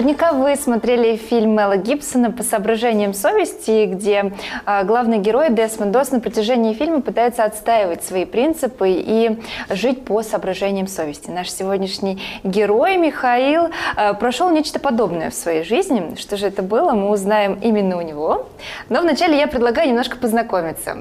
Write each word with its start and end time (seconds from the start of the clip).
Наверняка 0.00 0.32
вы 0.32 0.56
смотрели 0.56 1.14
фильм 1.16 1.56
Мэла 1.56 1.76
Гибсона 1.76 2.30
«По 2.32 2.42
соображениям 2.42 3.12
совести», 3.12 3.84
где 3.84 4.32
э, 4.64 4.84
главный 4.84 5.18
герой 5.18 5.50
Десмонд 5.50 5.92
Дос 5.92 6.10
на 6.10 6.20
протяжении 6.20 6.72
фильма 6.72 7.02
пытается 7.02 7.44
отстаивать 7.44 8.02
свои 8.02 8.24
принципы 8.24 8.88
и 8.88 9.38
жить 9.68 10.06
по 10.06 10.22
соображениям 10.22 10.86
совести. 10.86 11.28
Наш 11.28 11.50
сегодняшний 11.50 12.18
герой 12.44 12.96
Михаил 12.96 13.68
э, 13.94 14.14
прошел 14.14 14.48
нечто 14.48 14.80
подобное 14.80 15.28
в 15.28 15.34
своей 15.34 15.64
жизни. 15.64 16.14
Что 16.16 16.38
же 16.38 16.46
это 16.46 16.62
было, 16.62 16.92
мы 16.92 17.10
узнаем 17.10 17.58
именно 17.60 17.98
у 17.98 18.00
него. 18.00 18.48
Но 18.88 19.02
вначале 19.02 19.36
я 19.36 19.48
предлагаю 19.48 19.90
немножко 19.90 20.16
познакомиться. 20.16 20.96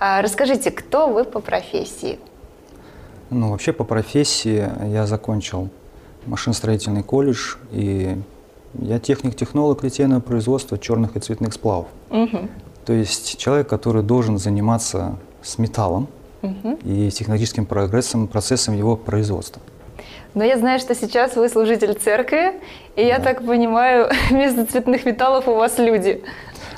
Э, 0.00 0.20
расскажите, 0.20 0.70
кто 0.70 1.06
вы 1.08 1.24
по 1.24 1.40
профессии? 1.40 2.18
Ну, 3.30 3.52
вообще 3.52 3.72
по 3.72 3.84
профессии 3.84 4.68
я 4.84 5.06
закончил 5.06 5.70
машиностроительный 6.28 7.02
колледж, 7.02 7.56
и 7.70 8.16
я 8.74 8.98
техник-технолог 8.98 9.82
литейного 9.82 10.20
производства 10.20 10.78
черных 10.78 11.16
и 11.16 11.20
цветных 11.20 11.54
сплавов. 11.54 11.86
Угу. 12.10 12.48
То 12.84 12.92
есть 12.92 13.38
человек, 13.38 13.68
который 13.68 14.02
должен 14.02 14.38
заниматься 14.38 15.16
с 15.42 15.58
металлом 15.58 16.08
угу. 16.42 16.78
и 16.84 17.10
технологическим 17.10 17.66
прогрессом, 17.66 18.28
процессом 18.28 18.74
его 18.74 18.96
производства. 18.96 19.60
Но 20.34 20.44
я 20.44 20.58
знаю, 20.58 20.78
что 20.78 20.94
сейчас 20.94 21.36
вы 21.36 21.48
служитель 21.48 21.94
церкви, 21.94 22.60
и 22.96 23.04
я 23.04 23.18
так 23.18 23.44
понимаю, 23.44 24.10
вместо 24.30 24.66
цветных 24.66 25.04
металлов 25.04 25.48
у 25.48 25.54
вас 25.54 25.78
люди. 25.78 26.22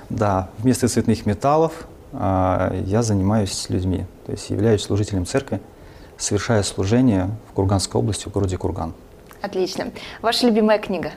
Да, 0.08 0.48
вместо 0.58 0.88
цветных 0.88 1.26
металлов 1.26 1.72
э, 2.12 2.82
я 2.86 3.02
занимаюсь 3.02 3.66
людьми, 3.68 4.04
то 4.26 4.32
есть 4.32 4.50
являюсь 4.50 4.82
служителем 4.82 5.26
церкви, 5.26 5.60
совершая 6.16 6.62
служение 6.62 7.30
в 7.50 7.52
Курганской 7.52 8.00
области, 8.00 8.28
в 8.28 8.32
городе 8.32 8.56
Курган. 8.56 8.94
Отлично. 9.42 9.92
Ваша 10.20 10.46
любимая 10.46 10.78
книга? 10.78 11.12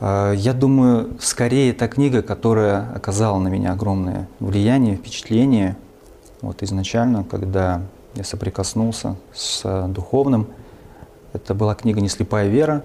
А, 0.00 0.32
я 0.32 0.52
думаю, 0.52 1.16
скорее 1.20 1.70
это 1.70 1.88
книга, 1.88 2.22
которая 2.22 2.92
оказала 2.94 3.38
на 3.38 3.48
меня 3.48 3.72
огромное 3.72 4.28
влияние, 4.40 4.96
впечатление. 4.96 5.76
Вот 6.40 6.62
изначально, 6.62 7.24
когда 7.24 7.82
я 8.14 8.24
соприкоснулся 8.24 9.16
с 9.32 9.86
духовным, 9.88 10.48
это 11.32 11.54
была 11.54 11.74
книга 11.74 12.00
«Не 12.00 12.08
слепая 12.08 12.48
вера», 12.48 12.84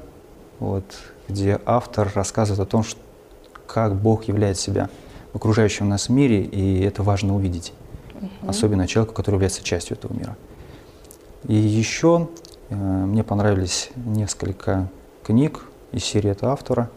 вот, 0.60 0.86
где 1.28 1.60
автор 1.66 2.12
рассказывает 2.16 2.62
о 2.62 2.70
том, 2.70 2.84
что, 2.84 3.00
как 3.66 3.95
Бог 3.95 4.26
являет 4.26 4.58
себя 4.58 4.90
в 5.34 5.38
окружающем 5.38 5.90
нас 5.90 6.08
мире, 6.10 6.44
и 6.44 6.82
это 6.84 7.04
важно 7.04 7.36
увидеть, 7.36 7.73
угу. 8.16 8.30
особенно 8.48 8.88
человеку, 8.88 9.14
который 9.14 9.36
является 9.36 9.64
частью 9.64 9.98
этого 9.98 10.14
мира. 10.14 10.38
И 11.48 11.56
еще 11.56 12.30
мне 12.70 13.23
понравились 13.23 13.90
несколько 13.96 14.90
книг 15.23 15.64
из 15.92 16.04
серии 16.04 16.32
этого 16.32 16.52
автора. 16.52 16.90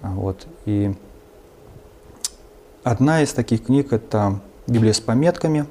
Вот. 0.00 0.46
И 0.64 0.94
одна 2.82 3.22
из 3.22 3.32
таких 3.32 3.64
книг– 3.64 3.92
это 3.94 4.40
«Библия 4.66 4.92
с 4.92 5.00
пометками», 5.00 5.66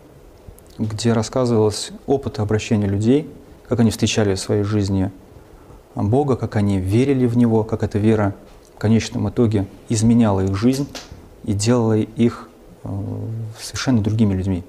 где 0.78 1.14
рассказывалось 1.14 1.92
опыт 2.06 2.40
обращения 2.40 2.88
людей, 2.88 3.30
как 3.68 3.80
они 3.80 3.90
встречали 3.90 4.36
в 4.36 4.40
своей 4.40 4.64
жизни 4.64 5.12
Бога, 5.96 6.36
как 6.36 6.56
они 6.56 6.80
верили 6.80 7.26
в 7.26 7.36
Него, 7.38 7.64
как 7.64 7.84
эта 7.84 7.98
вера 7.98 8.36
в 8.76 8.80
конечном 8.80 9.30
итоге 9.30 9.68
изменяла 9.90 10.42
их 10.42 10.56
жизнь 10.56 10.88
и 11.44 11.54
делала 11.54 11.98
их 11.98 12.50
э, 12.84 12.90
совершенно 13.60 14.02
другими 14.02 14.36
людьми. 14.36 14.64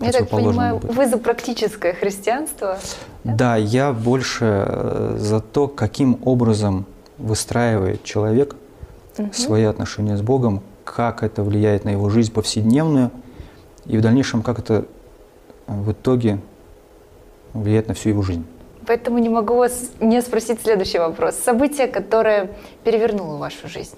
Я 0.00 0.12
так 0.12 0.28
понимаю, 0.28 0.78
быть. 0.78 0.94
вы 0.94 1.06
за 1.06 1.18
практическое 1.18 1.92
христианство? 1.92 2.78
Да, 3.22 3.34
да 3.34 3.56
я 3.56 3.92
больше 3.92 4.64
э, 4.66 5.16
за 5.18 5.40
то, 5.40 5.68
каким 5.68 6.18
образом 6.24 6.86
выстраивает 7.16 8.02
человек 8.02 8.56
угу. 9.16 9.32
свои 9.32 9.64
отношения 9.64 10.16
с 10.16 10.22
Богом, 10.22 10.62
как 10.84 11.22
это 11.22 11.42
влияет 11.42 11.84
на 11.84 11.90
его 11.90 12.08
жизнь 12.08 12.32
повседневную, 12.32 13.10
и 13.86 13.96
в 13.96 14.00
дальнейшем, 14.00 14.42
как 14.42 14.58
это 14.58 14.84
э, 15.66 15.72
в 15.72 15.92
итоге 15.92 16.40
влияет 17.52 17.88
на 17.88 17.94
всю 17.94 18.08
его 18.08 18.22
жизнь. 18.22 18.44
Поэтому 18.86 19.18
не 19.18 19.28
могу 19.28 19.54
вас 19.54 19.90
не 20.00 20.20
спросить 20.20 20.60
следующий 20.60 20.98
вопрос. 20.98 21.36
Событие, 21.36 21.86
которое 21.86 22.50
перевернуло 22.82 23.36
вашу 23.36 23.68
жизнь 23.68 23.96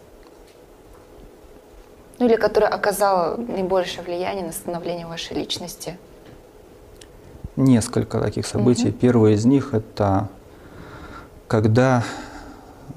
ну 2.19 2.27
или 2.27 2.37
которая 2.37 2.71
оказала 2.71 3.37
наибольшее 3.37 4.03
влияние 4.03 4.45
на 4.45 4.53
становление 4.53 5.07
вашей 5.07 5.37
личности? 5.37 5.97
Несколько 7.57 8.21
таких 8.21 8.47
событий. 8.47 8.89
Угу. 8.89 8.99
Первое 8.99 9.33
из 9.33 9.45
них 9.45 9.75
это 9.75 10.29
когда 11.49 12.03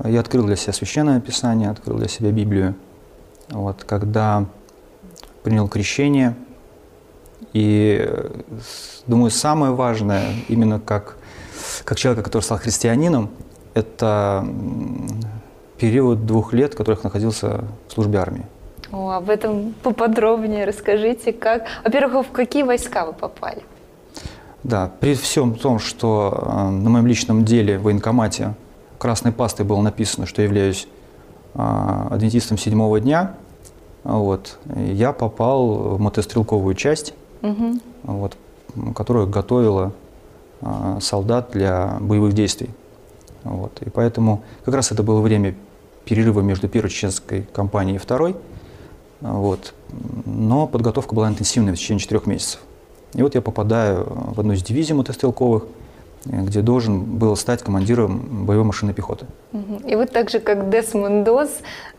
я 0.04 0.20
открыл 0.20 0.46
для 0.46 0.56
себя 0.56 0.74
священное 0.74 1.20
писание, 1.20 1.70
открыл 1.70 1.98
для 1.98 2.08
себя 2.08 2.32
Библию. 2.32 2.76
Вот, 3.50 3.84
когда 3.84 4.46
принял 5.44 5.68
крещение. 5.68 6.36
И 7.54 8.08
думаю, 9.08 9.32
самое 9.32 9.74
важное, 9.74 10.26
именно 10.48 10.80
как, 10.80 11.18
как 11.84 11.98
человека, 11.98 12.24
который 12.24 12.44
стал 12.44 12.58
христианином, 12.58 13.30
это 13.74 14.46
период 15.78 16.26
двух 16.26 16.54
лет, 16.54 16.74
в 16.74 16.78
которых 16.78 17.04
находился 17.04 17.64
в 17.88 17.94
службе 17.94 18.20
армии. 18.20 18.46
О, 18.92 19.12
об 19.12 19.30
этом 19.30 19.74
поподробнее 19.84 20.66
расскажите, 20.66 21.32
как. 21.32 21.66
Во-первых, 21.84 22.28
в 22.28 22.32
какие 22.32 22.64
войска 22.64 23.06
вы 23.06 23.14
попали? 23.14 23.62
Да, 24.64 24.92
при 25.00 25.14
всем 25.14 25.56
том, 25.56 25.80
что 25.80 26.34
э, 26.36 26.70
на 26.70 26.90
моем 26.90 27.08
личном 27.08 27.46
деле 27.46 27.78
в 27.78 27.84
военкомате 27.84 28.56
красной 28.98 29.32
пастой 29.32 29.66
было 29.66 29.82
написано, 29.82 30.26
что 30.26 30.42
я 30.42 30.48
являюсь 30.48 30.88
э, 31.54 32.08
адвентистом 32.10 32.58
седьмого 32.58 33.00
дня, 33.00 33.36
вот, 34.04 34.58
я 34.76 35.14
попал 35.14 35.96
в 35.96 36.00
мотострелковую 36.00 36.74
часть, 36.74 37.14
угу. 37.42 37.80
вот, 38.04 38.38
которая 38.96 39.28
готовила 39.28 39.94
э, 40.62 40.98
солдат 41.00 41.52
для 41.52 41.98
боевых 42.02 42.34
действий. 42.34 42.70
Вот, 43.44 43.82
и 43.82 43.90
поэтому 43.90 44.44
как 44.66 44.74
раз 44.74 44.92
это 44.92 45.04
было 45.04 45.22
время 45.22 45.56
перерыва 46.06 46.42
между 46.42 46.68
первой 46.68 46.90
чеченской 46.90 47.48
кампанией 47.54 47.98
и 47.98 48.00
второй– 48.00 48.36
вот. 49.22 49.74
Но 50.26 50.68
подготовка 50.68 51.14
была 51.14 51.30
интенсивной 51.30 51.74
в 51.74 51.78
течение 51.78 52.00
четырех 52.00 52.26
месяцев. 52.26 52.62
И 53.14 53.24
вот 53.24 53.36
я 53.36 53.42
попадаю 53.42 54.06
в 54.08 54.40
одну 54.40 54.54
из 54.54 54.64
дивизий 54.64 54.94
мотострелковых, 54.94 55.66
где 56.26 56.62
должен 56.62 57.04
был 57.04 57.36
стать 57.36 57.64
командиром 57.64 58.46
боевой 58.46 58.66
машины 58.66 58.94
пехоты. 58.94 59.26
И 59.86 59.96
вы 59.96 60.06
так 60.06 60.30
же, 60.30 60.40
как 60.40 60.70
Десмонд 60.70 61.24
Дос, 61.24 61.50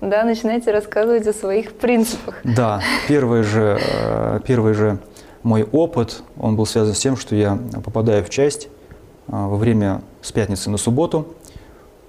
да, 0.00 0.24
начинаете 0.24 0.72
рассказывать 0.72 1.26
о 1.26 1.32
своих 1.32 1.72
принципах. 1.72 2.36
Да, 2.44 2.82
первый 3.08 3.42
же, 3.42 3.78
э, 3.80 4.40
первый 4.46 4.74
же 4.74 4.98
мой 5.42 5.62
опыт, 5.62 6.22
он 6.38 6.56
был 6.56 6.66
связан 6.66 6.94
с 6.94 6.98
тем, 6.98 7.16
что 7.16 7.34
я 7.34 7.58
попадаю 7.82 8.22
в 8.22 8.30
часть 8.30 8.66
э, 8.66 8.68
во 9.28 9.56
время 9.56 10.02
с 10.20 10.32
пятницы 10.32 10.68
на 10.70 10.76
субботу 10.76 11.34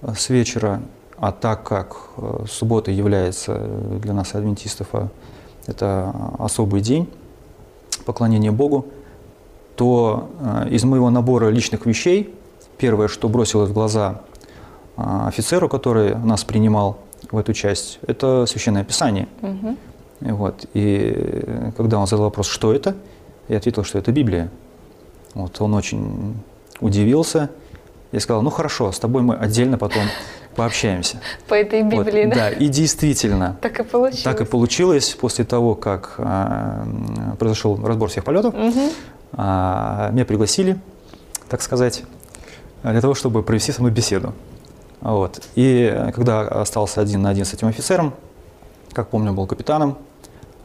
э, 0.02 0.14
с 0.16 0.30
вечера, 0.30 0.82
а 1.22 1.32
так 1.32 1.64
как 1.64 1.98
э, 2.18 2.46
суббота 2.50 2.90
является 2.90 3.56
для 4.02 4.12
нас, 4.12 4.34
адвентистов, 4.34 4.88
а, 4.94 5.10
это 5.68 6.16
особый 6.40 6.82
день 6.82 7.08
поклонения 8.06 8.52
Богу, 8.52 8.88
то 9.76 10.32
э, 10.40 10.70
из 10.70 10.84
моего 10.84 11.12
набора 11.12 11.50
личных 11.50 11.86
вещей 11.86 12.34
первое, 12.80 13.08
что 13.08 13.30
бросилось 13.30 13.70
в 13.70 13.74
глаза 13.74 14.22
офицеру, 14.98 15.70
который 15.70 16.16
нас 16.16 16.44
принимал 16.44 16.98
в 17.32 17.38
эту 17.38 17.54
часть, 17.54 18.00
это 18.08 18.48
Священное 18.48 18.84
Писание. 18.84 19.28
Угу. 19.44 19.78
Вот. 20.22 20.66
И 20.74 21.72
когда 21.78 22.00
он 22.00 22.08
задал 22.08 22.26
вопрос, 22.26 22.48
что 22.48 22.74
это, 22.74 22.96
я 23.48 23.58
ответил, 23.58 23.84
что 23.84 24.00
это 24.00 24.12
Библия. 24.12 24.50
Вот. 25.36 25.62
Он 25.62 25.76
очень 25.76 26.36
удивился. 26.80 27.52
Я 28.12 28.20
сказал, 28.20 28.42
ну 28.42 28.50
хорошо, 28.50 28.92
с 28.92 28.98
тобой 28.98 29.22
мы 29.22 29.36
отдельно 29.36 29.78
потом 29.78 30.04
пообщаемся. 30.56 31.20
По 31.48 31.56
этой 31.56 31.84
Библии, 31.84 32.26
вот, 32.26 32.36
да? 32.36 32.36
Да, 32.36 32.50
и 32.50 32.68
действительно. 32.68 33.58
Так 33.62 33.80
и 33.80 33.84
получилось. 33.84 34.24
Так 34.24 34.42
и 34.42 34.46
получилось 34.46 35.16
после 35.20 35.46
того, 35.46 35.76
как 35.76 36.16
а, 36.18 36.86
произошел 37.40 37.80
разбор 37.84 38.10
всех 38.10 38.24
полетов. 38.24 38.54
Угу. 38.54 38.90
А, 39.34 40.10
меня 40.12 40.26
пригласили, 40.26 40.80
так 41.50 41.62
сказать, 41.62 42.04
для 42.84 43.02
того, 43.02 43.14
чтобы 43.14 43.44
провести 43.44 43.72
со 43.72 43.82
мной 43.82 43.92
беседу. 43.92 44.34
Вот. 45.02 45.42
И 45.56 46.12
когда 46.14 46.42
остался 46.42 47.02
один 47.02 47.22
на 47.22 47.30
один 47.30 47.46
с 47.46 47.54
этим 47.54 47.68
офицером, 47.68 48.14
как 48.94 49.10
помню, 49.10 49.34
был 49.34 49.48
капитаном, 49.48 49.98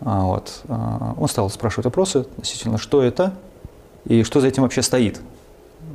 а, 0.01 0.23
вот, 0.23 0.63
а, 0.69 1.15
он 1.19 1.29
стал 1.29 1.49
спрашивать 1.51 1.87
вопросы 1.87 2.19
относительно, 2.19 2.79
что 2.79 3.03
это 3.03 3.35
и 4.05 4.23
что 4.23 4.41
за 4.41 4.49
этим 4.49 4.63
вообще 4.63 4.83
стоит. 4.83 5.21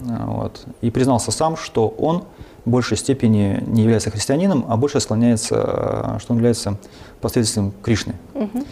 Вот. 0.03 0.65
И 0.81 0.89
признался 0.89 1.31
сам, 1.31 1.55
что 1.55 1.87
он 1.87 2.23
в 2.65 2.69
большей 2.69 2.97
степени 2.97 3.63
не 3.65 3.83
является 3.83 4.11
христианином, 4.11 4.65
а 4.67 4.77
больше 4.77 4.99
склоняется, 4.99 6.15
э, 6.15 6.19
что 6.19 6.33
он 6.33 6.37
является 6.37 6.77
последователем 7.19 7.73
Кришны. 7.81 8.15
Угу. 8.35 8.63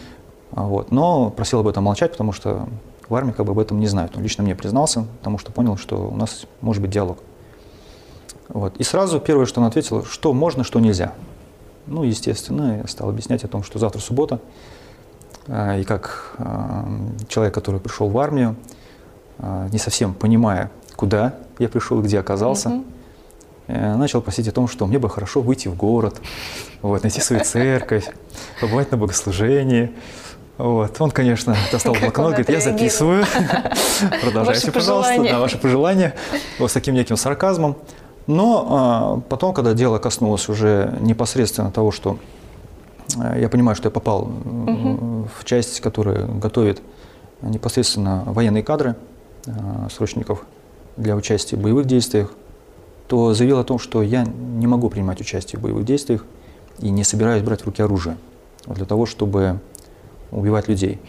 Вот. 0.51 0.91
Но 0.91 1.29
просил 1.31 1.59
об 1.59 1.67
этом 1.67 1.83
молчать, 1.83 2.11
потому 2.11 2.31
что 2.31 2.67
в 3.07 3.15
армии 3.15 3.31
как 3.31 3.45
бы 3.45 3.53
об 3.53 3.59
этом 3.59 3.79
не 3.79 3.87
знают. 3.87 4.15
Он 4.15 4.23
лично 4.23 4.43
мне 4.43 4.55
признался, 4.55 5.05
потому 5.19 5.39
что 5.39 5.51
понял, 5.51 5.77
что 5.77 6.09
у 6.09 6.15
нас 6.15 6.45
может 6.61 6.81
быть 6.81 6.91
диалог. 6.91 7.19
Вот. 8.49 8.77
И 8.77 8.83
сразу 8.83 9.19
первое, 9.19 9.45
что 9.45 9.61
он 9.61 9.67
ответил, 9.67 10.05
что 10.05 10.33
можно, 10.33 10.63
что 10.63 10.79
нельзя. 10.79 11.13
Ну, 11.87 12.03
естественно, 12.03 12.81
я 12.81 12.87
стал 12.87 13.09
объяснять 13.09 13.43
о 13.43 13.47
том, 13.47 13.63
что 13.63 13.79
завтра 13.79 13.99
суббота, 13.99 14.39
э, 15.47 15.81
и 15.81 15.83
как 15.83 16.35
э, 16.37 16.83
человек, 17.27 17.55
который 17.55 17.79
пришел 17.79 18.09
в 18.09 18.17
армию, 18.17 18.55
не 19.71 19.77
совсем 19.77 20.13
понимая, 20.13 20.69
куда 20.97 21.35
я 21.59 21.69
пришел, 21.69 22.01
где 22.01 22.19
оказался, 22.19 22.67
угу. 22.67 22.83
Начал 23.69 24.21
просить 24.21 24.47
о 24.47 24.51
том, 24.51 24.67
что 24.67 24.85
мне 24.87 24.99
бы 24.99 25.09
хорошо 25.09 25.41
выйти 25.41 25.67
в 25.67 25.75
город, 25.75 26.19
вот, 26.81 27.03
найти 27.03 27.21
свою 27.21 27.43
церковь, 27.45 28.05
побывать 28.59 28.91
на 28.91 28.97
богослужении. 28.97 29.91
Вот. 30.59 30.99
Он, 30.99 31.09
конечно, 31.09 31.55
достал 31.71 31.93
блокнот, 31.93 32.31
говорит, 32.31 32.49
я 32.49 32.59
записываю. 32.59 33.25
Продолжайте, 34.21 34.71
пожалуйста, 34.71 35.23
да, 35.23 35.39
ваши 35.39 35.57
пожелания. 35.57 36.15
Вот 36.59 36.69
с 36.69 36.73
таким 36.73 36.95
неким 36.95 37.15
сарказмом. 37.15 37.77
Но 38.27 38.67
а, 38.69 39.21
потом, 39.29 39.53
когда 39.53 39.73
дело 39.73 39.97
коснулось 39.97 40.49
уже 40.49 40.95
непосредственно 40.99 41.71
того, 41.71 41.91
что 41.91 42.19
а, 43.17 43.37
я 43.39 43.47
понимаю, 43.47 43.75
что 43.75 43.87
я 43.87 43.91
попал 43.91 44.23
угу. 44.23 45.27
в 45.39 45.45
часть, 45.45 45.79
которая 45.79 46.25
готовит 46.25 46.81
непосредственно 47.41 48.23
военные 48.25 48.61
кадры 48.61 48.97
а, 49.47 49.87
срочников 49.89 50.45
для 50.97 51.15
участия 51.15 51.55
в 51.55 51.61
боевых 51.61 51.85
действиях, 51.85 52.31
то 53.09 53.33
заявил 53.33 53.57
о 53.57 53.63
том, 53.63 53.79
что 53.79 54.03
я 54.03 54.23
не 54.23 54.67
могу 54.67 54.87
принимать 54.89 55.19
участие 55.19 55.59
в 55.59 55.63
боевых 55.63 55.83
действиях 55.83 56.25
и 56.77 56.91
не 56.91 57.03
собираюсь 57.03 57.41
брать 57.41 57.61
в 57.61 57.65
руки 57.65 57.81
оружие 57.81 58.17
для 58.67 58.85
того, 58.85 59.07
чтобы 59.07 59.59
убивать 60.29 60.67
людей. 60.67 60.99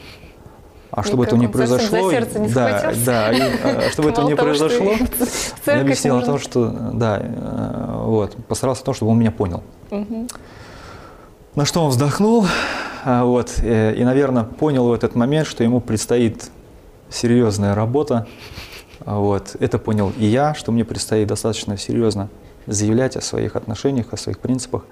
А 0.90 1.02
чтобы 1.04 1.24
этого 1.24 1.38
не 1.38 1.46
произошло, 1.46 2.10
не 2.10 2.48
да, 2.48 2.92
да, 3.04 3.30
и, 3.30 3.40
а, 3.62 3.90
чтобы 3.92 4.08
этого 4.08 4.26
не 4.26 4.34
произошло, 4.34 4.94
я 5.66 5.80
объяснил 5.82 6.16
о 6.16 6.22
том, 6.22 6.38
что, 6.38 6.68
да, 6.94 7.20
э, 7.22 8.02
вот, 8.06 8.34
постарался 8.46 8.82
о 8.82 8.84
том, 8.86 8.94
чтобы 8.94 9.12
он 9.12 9.18
меня 9.18 9.30
понял. 9.30 9.62
Угу. 9.90 10.26
На 11.54 11.64
что 11.66 11.84
он 11.84 11.90
вздохнул, 11.90 12.46
а, 13.04 13.24
вот, 13.24 13.52
э, 13.58 13.94
и, 13.94 14.02
наверное, 14.04 14.44
понял 14.44 14.88
в 14.88 14.92
этот 14.92 15.14
момент, 15.14 15.46
что 15.46 15.62
ему 15.62 15.80
предстоит 15.80 16.50
серьезная 17.10 17.74
работа, 17.74 18.26
вот, 19.04 19.56
это 19.60 19.78
понял 19.78 20.12
и 20.16 20.24
я, 20.26 20.54
что 20.54 20.72
мне 20.72 20.84
предстоит 20.84 21.28
достаточно 21.28 21.76
серьезно 21.76 22.28
заявлять 22.66 23.16
о 23.16 23.20
своих 23.20 23.56
отношениях, 23.56 24.12
о 24.12 24.16
своих 24.16 24.38
принципах. 24.38 24.84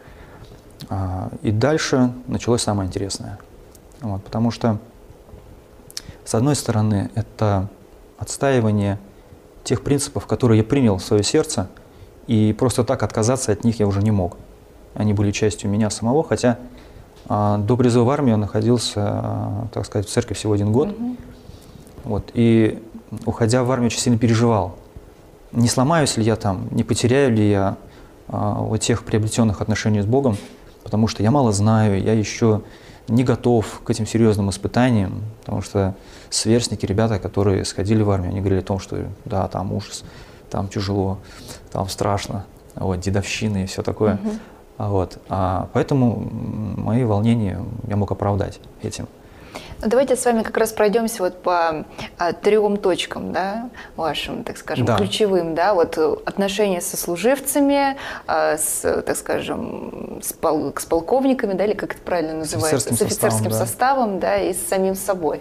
И 1.42 1.50
дальше 1.50 2.12
началось 2.26 2.62
самое 2.62 2.88
интересное– 2.88 3.38
вот, 4.00 4.22
потому 4.24 4.50
что, 4.50 4.78
с 6.24 6.34
одной 6.34 6.54
стороны, 6.54 7.10
это 7.14 7.68
отстаивание 8.18 8.98
тех 9.64 9.82
принципов, 9.82 10.26
которые 10.26 10.58
я 10.58 10.64
принял 10.64 10.98
в 10.98 11.02
свое 11.02 11.22
сердце, 11.22 11.68
и 12.26 12.54
просто 12.56 12.84
так 12.84 13.02
отказаться 13.02 13.52
от 13.52 13.64
них 13.64 13.80
я 13.80 13.86
уже 13.86 14.02
не 14.02 14.10
мог. 14.10 14.36
Они 14.94 15.12
были 15.12 15.30
частью 15.30 15.70
меня 15.70 15.90
самого, 15.90 16.22
хотя 16.22 16.58
а, 17.26 17.58
до 17.58 17.76
призыва 17.76 18.04
в 18.04 18.10
армию 18.10 18.36
находился, 18.38 19.00
а, 19.04 19.66
так 19.72 19.86
сказать, 19.86 20.06
в 20.06 20.10
церкви 20.10 20.34
всего 20.34 20.52
один 20.52 20.72
год. 20.72 20.88
Mm-hmm. 20.88 21.18
Вот, 22.04 22.30
и 22.34 22.82
уходя 23.24 23.64
в 23.64 23.70
армию, 23.70 23.86
очень 23.86 24.00
сильно 24.00 24.18
переживал. 24.18 24.76
Не 25.52 25.68
сломаюсь 25.68 26.16
ли 26.16 26.24
я 26.24 26.36
там, 26.36 26.68
не 26.70 26.84
потеряю 26.84 27.32
ли 27.32 27.48
я 27.48 27.76
а, 28.28 28.54
вот 28.60 28.78
тех 28.78 29.04
приобретенных 29.04 29.62
отношений 29.62 30.02
с 30.02 30.06
Богом, 30.06 30.36
потому 30.82 31.08
что 31.08 31.22
я 31.22 31.30
мало 31.30 31.52
знаю, 31.52 32.02
я 32.02 32.12
еще 32.12 32.62
не 33.08 33.24
готов 33.24 33.80
к 33.84 33.90
этим 33.90 34.06
серьезным 34.06 34.50
испытаниям, 34.50 35.22
потому 35.40 35.62
что 35.62 35.94
сверстники, 36.28 36.84
ребята, 36.84 37.18
которые 37.18 37.64
сходили 37.64 38.02
в 38.02 38.10
армию, 38.10 38.30
они 38.30 38.40
говорили 38.40 38.60
о 38.60 38.64
том, 38.64 38.78
что 38.78 38.98
да, 39.24 39.48
там 39.48 39.72
ужас, 39.72 40.04
там 40.50 40.68
тяжело, 40.68 41.18
там 41.72 41.88
страшно, 41.88 42.44
вот, 42.74 43.00
дедовщины 43.00 43.64
и 43.64 43.66
все 43.66 43.82
такое. 43.82 44.14
Угу. 44.14 44.30
Вот. 44.78 45.18
А 45.28 45.68
поэтому 45.72 46.28
мои 46.76 47.04
волнения 47.04 47.60
я 47.88 47.96
мог 47.96 48.12
оправдать 48.12 48.60
этим. 48.82 49.08
Давайте 49.80 50.16
с 50.16 50.24
вами 50.24 50.42
как 50.42 50.56
раз 50.56 50.72
пройдемся 50.72 51.22
вот 51.22 51.40
по 51.40 51.84
а, 52.18 52.32
трем 52.32 52.78
точкам, 52.78 53.32
да, 53.32 53.70
вашим, 53.96 54.42
так 54.42 54.56
скажем, 54.56 54.86
да. 54.86 54.96
ключевым, 54.96 55.54
да, 55.54 55.72
вот 55.74 55.96
отношения 56.26 56.80
со 56.80 56.96
служивцами, 56.96 57.96
а, 58.26 58.56
с, 58.56 58.80
так 59.02 59.16
скажем, 59.16 60.18
с, 60.20 60.32
пол, 60.32 60.72
с 60.76 60.84
полковниками, 60.84 61.52
да, 61.52 61.64
или 61.64 61.74
как 61.74 61.92
это 61.92 62.02
правильно 62.02 62.34
называется, 62.34 62.92
с 62.92 63.02
офицерским 63.02 63.50
составом, 63.50 63.52
составом, 63.52 64.20
да. 64.20 64.28
да, 64.28 64.42
и 64.42 64.52
с 64.52 64.66
самим 64.66 64.96
собой. 64.96 65.40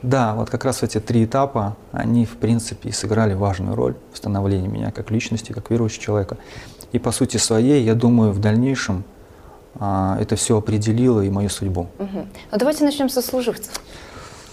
Да, 0.00 0.34
вот 0.34 0.50
как 0.50 0.64
раз 0.64 0.82
эти 0.82 1.00
три 1.00 1.24
этапа, 1.24 1.76
они, 1.92 2.26
в 2.26 2.36
принципе, 2.36 2.92
сыграли 2.92 3.34
важную 3.34 3.74
роль 3.74 3.96
в 4.12 4.16
становлении 4.16 4.68
меня 4.68 4.92
как 4.92 5.10
личности, 5.10 5.52
как 5.52 5.70
верующего 5.70 6.02
человека. 6.02 6.36
И 6.92 6.98
по 6.98 7.10
сути 7.10 7.38
своей, 7.38 7.82
я 7.82 7.94
думаю, 7.94 8.32
в 8.32 8.38
дальнейшем 8.38 9.04
это 9.76 10.36
все 10.36 10.58
определило 10.58 11.20
и 11.20 11.30
мою 11.30 11.48
судьбу. 11.48 11.88
Угу. 11.98 12.26
Ну 12.52 12.58
давайте 12.58 12.84
начнем 12.84 13.08
со 13.08 13.22
служивцев. 13.22 13.72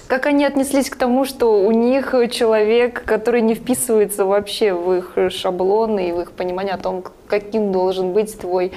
Как 0.08 0.26
они 0.26 0.44
отнеслись 0.44 0.90
к 0.90 0.98
тому, 0.98 1.24
что 1.24 1.64
у 1.64 1.72
них 1.72 2.14
человек, 2.32 3.06
который 3.06 3.42
не 3.42 3.56
вписывается 3.56 4.26
вообще 4.26 4.74
в 4.74 4.94
их 4.94 5.32
шаблоны 5.32 6.10
и 6.10 6.12
в 6.12 6.20
их 6.20 6.34
понимание 6.34 6.74
о 6.74 6.78
том, 6.78 7.04
каким 7.28 7.72
должен 7.72 8.12
быть 8.12 8.38
твой, 8.38 8.74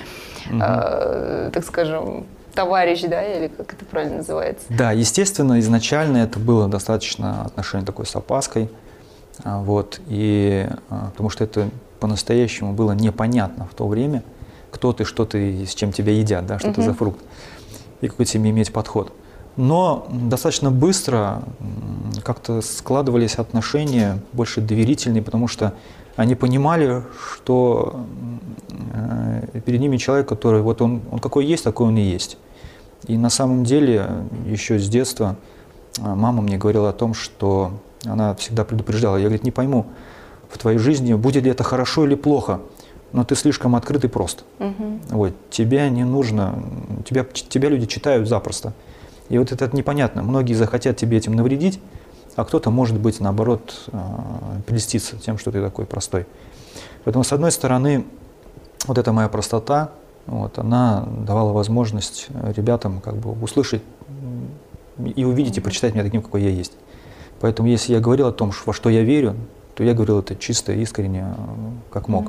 угу. 0.48 0.60
э, 0.62 1.50
так 1.52 1.64
скажем, 1.64 2.26
товарищ, 2.54 3.02
да, 3.02 3.22
или 3.22 3.48
как 3.48 3.72
это 3.72 3.84
правильно 3.84 4.18
называется? 4.18 4.64
Да, 4.68 4.92
естественно, 4.92 5.58
изначально 5.58 6.18
это 6.18 6.38
было 6.38 6.68
достаточно 6.68 7.42
отношение 7.46 7.84
такой 7.84 8.06
с 8.06 8.14
опаской, 8.14 8.70
а, 9.42 9.60
вот, 9.60 10.00
и 10.06 10.68
а, 10.88 11.10
потому 11.10 11.30
что 11.30 11.42
это 11.42 11.68
по-настоящему 11.98 12.74
было 12.74 12.92
непонятно 12.92 13.66
в 13.66 13.74
то 13.74 13.88
время– 13.88 14.22
кто 14.74 14.92
ты, 14.92 15.04
что 15.04 15.24
ты, 15.24 15.66
с 15.66 15.74
чем 15.74 15.92
тебя 15.92 16.12
едят, 16.12 16.46
да, 16.46 16.58
что 16.58 16.68
угу. 16.68 16.76
ты 16.76 16.82
за 16.82 16.94
фрукт, 16.94 17.20
и 18.00 18.08
какой 18.08 18.26
тебе 18.26 18.50
иметь 18.50 18.72
подход. 18.72 19.12
Но 19.56 20.08
достаточно 20.10 20.72
быстро 20.72 21.44
как-то 22.24 22.60
складывались 22.60 23.36
отношения 23.36 24.20
больше 24.32 24.60
доверительные, 24.60 25.22
потому 25.22 25.46
что 25.46 25.74
они 26.16 26.34
понимали, 26.34 27.02
что 27.34 28.04
э, 28.92 29.60
перед 29.64 29.80
ними 29.80 29.96
человек, 29.96 30.28
который 30.28 30.60
вот 30.60 30.82
он, 30.82 31.02
он 31.12 31.20
какой 31.20 31.46
есть, 31.46 31.62
такой 31.62 31.86
он 31.86 31.96
и 31.96 32.02
есть. 32.02 32.36
И 33.06 33.16
на 33.16 33.30
самом 33.30 33.62
деле 33.62 34.08
еще 34.44 34.80
с 34.80 34.88
детства 34.88 35.36
э, 35.98 36.02
мама 36.02 36.42
мне 36.42 36.58
говорила 36.58 36.90
о 36.90 36.92
том, 36.92 37.14
что 37.14 37.70
она 38.04 38.34
всегда 38.34 38.64
предупреждала, 38.64 39.16
я 39.18 39.24
говорит, 39.24 39.44
не 39.44 39.52
пойму 39.52 39.86
в 40.50 40.58
твоей 40.58 40.78
жизни, 40.78 41.14
будет 41.14 41.44
ли 41.44 41.50
это 41.50 41.62
хорошо 41.62 42.04
или 42.06 42.16
плохо– 42.16 42.60
но 43.14 43.24
ты 43.24 43.36
слишком 43.36 43.76
открыт 43.76 44.04
и 44.04 44.08
прост. 44.08 44.44
Угу. 44.58 45.00
Вот, 45.10 45.34
тебя 45.48 45.88
не 45.88 46.02
нужно, 46.02 46.64
тебя, 47.08 47.24
тебя 47.24 47.68
люди 47.68 47.86
читают 47.86 48.28
запросто. 48.28 48.72
И 49.28 49.38
вот 49.38 49.52
это 49.52 49.74
непонятно. 49.74 50.22
Многие 50.22 50.54
захотят 50.54 50.96
тебе 50.96 51.16
этим 51.16 51.34
навредить, 51.34 51.78
а 52.34 52.44
кто-то, 52.44 52.70
может 52.70 52.98
быть, 52.98 53.20
наоборот, 53.20 53.88
а, 53.92 54.60
прелеститься 54.66 55.16
тем, 55.16 55.38
что 55.38 55.52
ты 55.52 55.62
такой 55.62 55.86
простой. 55.86 56.26
Поэтому, 57.04 57.22
с 57.22 57.32
одной 57.32 57.52
стороны, 57.52 58.04
вот 58.88 58.98
эта 58.98 59.12
моя 59.12 59.28
простота, 59.28 59.90
вот, 60.26 60.58
она 60.58 61.06
давала 61.24 61.52
возможность 61.52 62.26
ребятам 62.56 63.00
как 63.00 63.14
бы 63.14 63.30
услышать 63.30 63.82
и 65.14 65.24
увидеть, 65.24 65.56
и 65.56 65.60
прочитать 65.60 65.94
меня 65.94 66.02
таким, 66.02 66.20
какой 66.20 66.42
я 66.42 66.50
есть. 66.50 66.72
Поэтому, 67.40 67.68
если 67.68 67.92
я 67.92 68.00
говорил 68.00 68.26
о 68.26 68.32
том, 68.32 68.50
во 68.66 68.72
что 68.72 68.90
я 68.90 69.02
верю, 69.02 69.36
то 69.74 69.82
я 69.82 69.92
говорил 69.94 70.20
это 70.20 70.36
чисто, 70.36 70.72
искренне, 70.72 71.26
как 71.90 72.08
мог. 72.08 72.26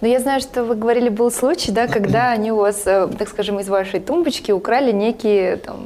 Но 0.00 0.06
я 0.06 0.20
знаю, 0.20 0.40
что 0.40 0.64
вы 0.64 0.76
говорили, 0.76 1.08
был 1.08 1.30
случай, 1.30 1.72
да, 1.72 1.88
когда 1.88 2.30
они 2.30 2.52
у 2.52 2.56
вас, 2.56 2.82
э, 2.86 3.08
так 3.18 3.28
скажем, 3.28 3.58
из 3.58 3.68
вашей 3.68 3.98
тумбочки 3.98 4.52
украли 4.52 4.92
некие 4.92 5.56
там, 5.56 5.76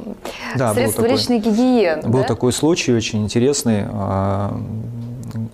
да, 0.55 0.73
средства 0.73 1.03
такой, 1.03 1.17
личной 1.17 1.39
гигиены. 1.39 2.07
Был 2.07 2.21
да? 2.21 2.27
такой 2.27 2.53
случай 2.53 2.93
очень 2.93 3.23
интересный. 3.23 3.85
А, 3.87 4.55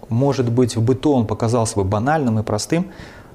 может 0.09 0.51
быть, 0.51 0.75
в 0.75 0.81
быту 0.81 1.13
он 1.13 1.25
показался 1.25 1.77
бы 1.77 1.85
банальным 1.85 2.39
и 2.39 2.43
простым, 2.43 2.87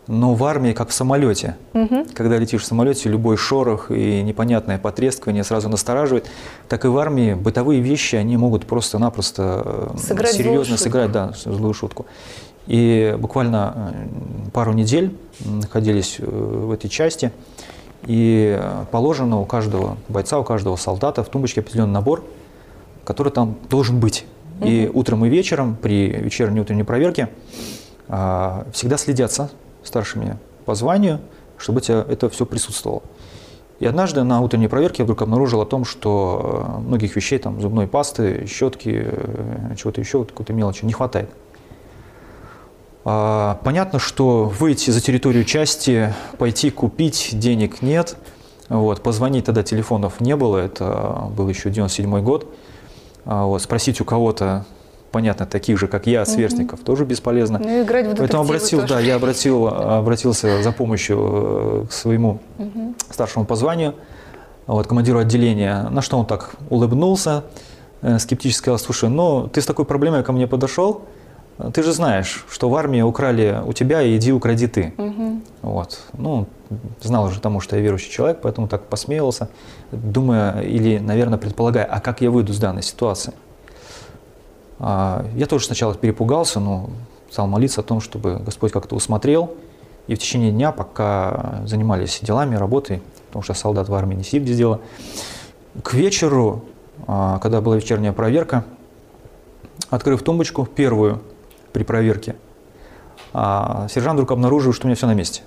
но 0.09 0.35
в 0.35 0.43
армии, 0.45 0.73
как 0.73 0.89
в 0.89 0.93
самолете, 0.93 1.57
угу. 1.75 2.07
когда 2.15 2.37
летишь 2.37 2.63
в 2.63 2.65
самолете, 2.65 3.09
любой 3.09 3.37
шорох 3.37 3.91
и 3.91 4.23
непонятное 4.23 4.79
потрескивание 4.79 5.45
сразу 5.45 5.69
настораживает, 5.69 6.29
так 6.69 6.85
и 6.85 6.89
в 6.89 6.99
армии 6.99 7.35
бытовые 7.35 7.81
вещи, 7.81 8.17
они 8.17 8.37
могут 8.37 8.67
просто-напросто 8.67 9.91
э, 9.95 9.99
сыграть 9.99 10.33
серьезно 10.33 10.77
сыграть 10.77 11.13
да, 11.13 11.33
злую 11.45 11.73
шутку. 11.73 12.07
И 12.67 13.17
буквально 13.19 13.95
э, 13.95 14.51
пару 14.51 14.73
недель 14.73 15.17
находились 15.45 16.17
э, 16.19 16.25
в 16.25 16.73
этой 16.73 16.89
части, 16.89 17.31
и 18.05 18.61
положено 18.91 19.41
у 19.41 19.45
каждого 19.45 19.97
бойца, 20.09 20.39
у 20.41 20.45
каждого 20.45 20.75
солдата 20.75 21.23
в 21.23 21.29
тумбочке 21.29 21.61
определенный 21.61 21.93
набор, 21.93 22.25
который 23.05 23.31
там 23.31 23.57
должен 23.71 24.01
быть. 24.01 24.25
И 24.65 24.91
утром 24.93 25.25
и 25.25 25.29
вечером 25.29 25.77
при 25.81 26.09
вечерней 26.09 26.61
утренней 26.61 26.85
проверке 26.85 27.29
а, 28.09 28.67
всегда 28.73 28.97
следятся 28.97 29.51
старшими 29.85 30.39
по 30.65 30.75
званию, 30.75 31.21
чтобы 31.57 31.79
у 31.79 31.81
тебя 31.81 32.05
это 32.09 32.29
все 32.29 32.47
присутствовало. 32.47 33.03
И 33.81 33.87
однажды 33.87 34.23
на 34.23 34.41
утренней 34.41 34.69
проверке 34.69 35.03
я 35.03 35.05
вдруг 35.05 35.23
обнаружил 35.23 35.61
о 35.61 35.67
том, 35.67 35.85
что 35.85 36.77
многих 36.87 37.17
вещей, 37.17 37.39
там, 37.39 37.61
зубной 37.61 37.89
пасты, 37.89 38.47
щетки, 38.47 39.09
чего-то 39.77 40.01
еще, 40.01 40.25
какой-то 40.25 40.53
мелочи 40.53 40.85
не 40.85 40.93
хватает. 40.93 41.31
А, 43.05 43.59
понятно, 43.65 43.99
что 43.99 44.45
выйти 44.45 44.91
за 44.91 45.01
территорию 45.01 45.45
части, 45.45 46.15
пойти 46.39 46.71
купить, 46.71 47.31
денег 47.33 47.83
нет. 47.83 48.17
Вот, 48.69 49.03
позвонить 49.03 49.47
тогда 49.47 49.65
телефонов 49.65 50.21
не 50.21 50.37
было, 50.37 50.59
это 50.59 51.29
был 51.37 51.49
еще 51.49 51.69
97 51.69 52.23
год. 52.23 52.47
А, 53.25 53.47
вот, 53.47 53.63
спросить 53.63 54.01
у 54.01 54.05
кого-то, 54.05 54.65
понятно, 55.13 55.47
таких 55.47 55.79
же, 55.79 55.87
как 55.87 56.07
я, 56.07 56.25
сверстников, 56.25 56.81
угу. 56.81 56.87
тоже 56.87 57.05
бесполезно. 57.05 57.61
Ну, 57.63 57.83
играть 57.83 58.07
в 58.07 58.17
Поэтому 58.17 58.43
обратил, 58.43 58.81
тоже. 58.81 58.95
да, 58.95 59.01
я 59.01 59.17
обратил, 59.17 59.69
обратился 59.69 60.63
за 60.63 60.73
помощью 60.73 61.85
э, 61.85 61.87
к 61.89 61.93
своему 61.93 62.41
угу. 62.59 62.95
старшему 63.11 63.45
по 63.45 63.55
званию, 63.55 63.95
вот, 64.67 64.87
командиру 64.87 65.19
отделения, 65.19 65.89
на 65.91 66.03
что 66.03 66.19
он 66.19 66.27
так 66.27 66.55
улыбнулся, 66.71 67.45
э, 68.01 68.19
скептически 68.19 68.63
сказал, 68.63 68.79
слушай, 68.79 69.09
ну, 69.09 69.49
ты 69.49 69.61
с 69.61 69.67
такой 69.67 69.85
проблемой 69.85 70.25
ко 70.25 70.33
мне 70.33 70.47
подошел, 70.47 71.03
ты 71.73 71.83
же 71.83 71.93
знаешь, 71.93 72.45
что 72.51 72.69
в 72.69 72.77
армии 72.77 73.03
украли 73.03 73.61
у 73.65 73.73
тебя, 73.73 74.03
и 74.03 74.17
иди 74.17 74.33
укради 74.33 74.67
ты. 74.67 74.95
Угу. 74.97 75.41
Вот. 75.63 76.01
Ну, 76.15 76.47
знал 77.03 77.27
уже 77.27 77.41
тому, 77.41 77.61
что 77.61 77.77
я 77.77 77.83
верующий 77.83 78.11
человек, 78.11 78.39
поэтому 78.43 78.69
так 78.69 78.85
посмеялся, 78.85 79.49
думая 79.93 80.63
или, 80.63 80.99
наверное, 80.99 81.39
предполагая, 81.39 81.85
а 81.85 82.01
как 82.01 82.21
я 82.21 82.31
выйду 82.31 82.53
с 82.53 82.59
данной 82.59 82.83
ситуации. 82.83 83.35
А, 84.83 85.25
я 85.37 85.47
тоже 85.47 85.67
сначала 85.67 85.95
перепугался, 85.95 86.59
но 86.59 86.91
стал 87.31 87.47
молиться 87.47 87.81
о 87.81 87.85
том, 87.85 88.01
чтобы 88.01 88.41
Господь 88.45 88.73
как-то 88.73 88.97
усмотрел. 88.97 89.55
И 90.09 90.17
в 90.17 90.19
течение 90.19 90.51
дня, 90.51 90.73
пока 90.73 91.63
занимались 91.65 92.19
делами, 92.21 92.57
работой, 92.57 93.01
потому 93.29 93.45
что 93.45 93.55
солдат 93.55 93.89
в 93.89 93.95
армии 93.95 94.17
не 94.17 94.25
сидит 94.25 94.43
без 94.43 94.59
дела, 94.59 94.81
к 95.83 95.95
вечеру, 95.95 96.65
а, 97.07 97.39
когда 97.39 97.61
была 97.61 97.77
вечерняя 97.77 98.13
проверка, 98.13 98.65
открыв 99.89 100.23
тумбочку, 100.23 100.67
первую, 100.67 101.23
при 101.73 101.85
проверке. 101.85 102.35
А 103.33 103.87
сержант 103.89 104.17
вдруг 104.17 104.33
обнаружил, 104.33 104.73
что 104.73 104.87
у 104.87 104.89
меня 104.89 104.97
все 104.97 105.07
на 105.07 105.15
месте. 105.15 105.43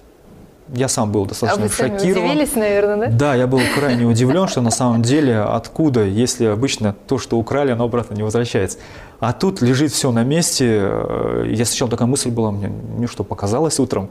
Я 0.74 0.88
сам 0.88 1.12
был 1.12 1.28
достаточно 1.28 1.66
а 1.66 1.68
вы 1.68 1.72
сами 1.72 1.98
шокирован. 1.98 2.30
удивились, 2.32 2.56
наверное, 2.56 3.10
да? 3.10 3.16
Да, 3.16 3.36
я 3.36 3.46
был 3.46 3.60
крайне 3.76 4.06
удивлен, 4.06 4.48
что 4.48 4.62
на 4.62 4.72
самом 4.72 5.04
деле 5.04 5.42
откуда, 5.42 6.04
если 6.04 6.46
обычно 6.46 6.96
то, 7.08 7.20
что 7.20 7.38
украли, 7.38 7.72
оно 7.72 7.84
обратно 7.84 8.16
не 8.16 8.24
возвращается. 8.24 8.80
А 9.28 9.34
тут 9.34 9.60
лежит 9.64 9.92
все 9.92 10.12
на 10.12 10.24
месте. 10.24 10.82
Э, 10.84 11.46
я 11.50 11.66
сначала 11.66 11.90
такая 11.90 12.08
мысль 12.08 12.30
была, 12.30 12.52
мне, 12.52 12.68
мне 12.68 13.08
что, 13.08 13.24
показалось 13.24 13.80
утром? 13.80 14.10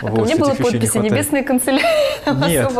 А 0.00 0.06
вот, 0.06 0.28
не 0.28 0.36
было 0.36 0.54
подписи 0.54 0.98
не 0.98 1.10
«Небесная 1.10 1.42
канцелярия», 1.42 1.88
Нет, 2.46 2.72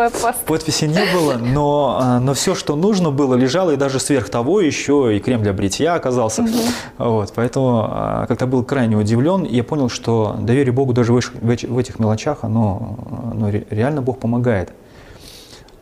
подписи 0.47 0.85
не 0.85 1.05
было, 1.13 1.33
но, 1.33 2.01
э, 2.01 2.19
но 2.21 2.35
все, 2.35 2.55
что 2.55 2.77
нужно 2.77 3.11
было, 3.11 3.35
лежало, 3.35 3.73
и 3.73 3.77
даже 3.77 3.99
сверх 3.99 4.29
того 4.29 4.61
еще 4.61 5.17
и 5.17 5.19
крем 5.19 5.43
для 5.43 5.53
бритья 5.53 5.95
оказался. 5.95 6.43
Угу. 6.43 6.59
Вот, 6.99 7.33
поэтому 7.35 7.91
э, 7.91 8.27
как-то 8.29 8.47
был 8.47 8.63
крайне 8.63 8.97
удивлен, 8.97 9.43
и 9.43 9.57
я 9.57 9.65
понял, 9.65 9.89
что 9.89 10.37
доверие 10.39 10.73
Богу 10.73 10.93
даже 10.93 11.13
в 11.13 11.79
этих 11.79 11.99
мелочах, 11.99 12.39
оно, 12.43 12.97
оно 13.33 13.51
реально 13.51 14.03
Бог 14.03 14.21
помогает. 14.21 14.71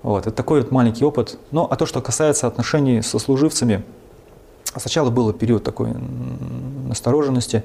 Вот, 0.03 0.27
это 0.27 0.35
такой 0.35 0.63
вот 0.63 0.71
маленький 0.71 1.05
опыт. 1.05 1.39
Ну, 1.51 1.69
а 1.71 1.77
то, 1.77 1.85
что 1.85 2.01
касается 2.01 2.47
отношений 2.47 3.03
со 3.03 3.19
служивцами– 3.19 3.83
Сначала 4.77 5.11
был 5.11 5.33
период 5.33 5.63
такой 5.63 5.91
настороженности, 6.89 7.65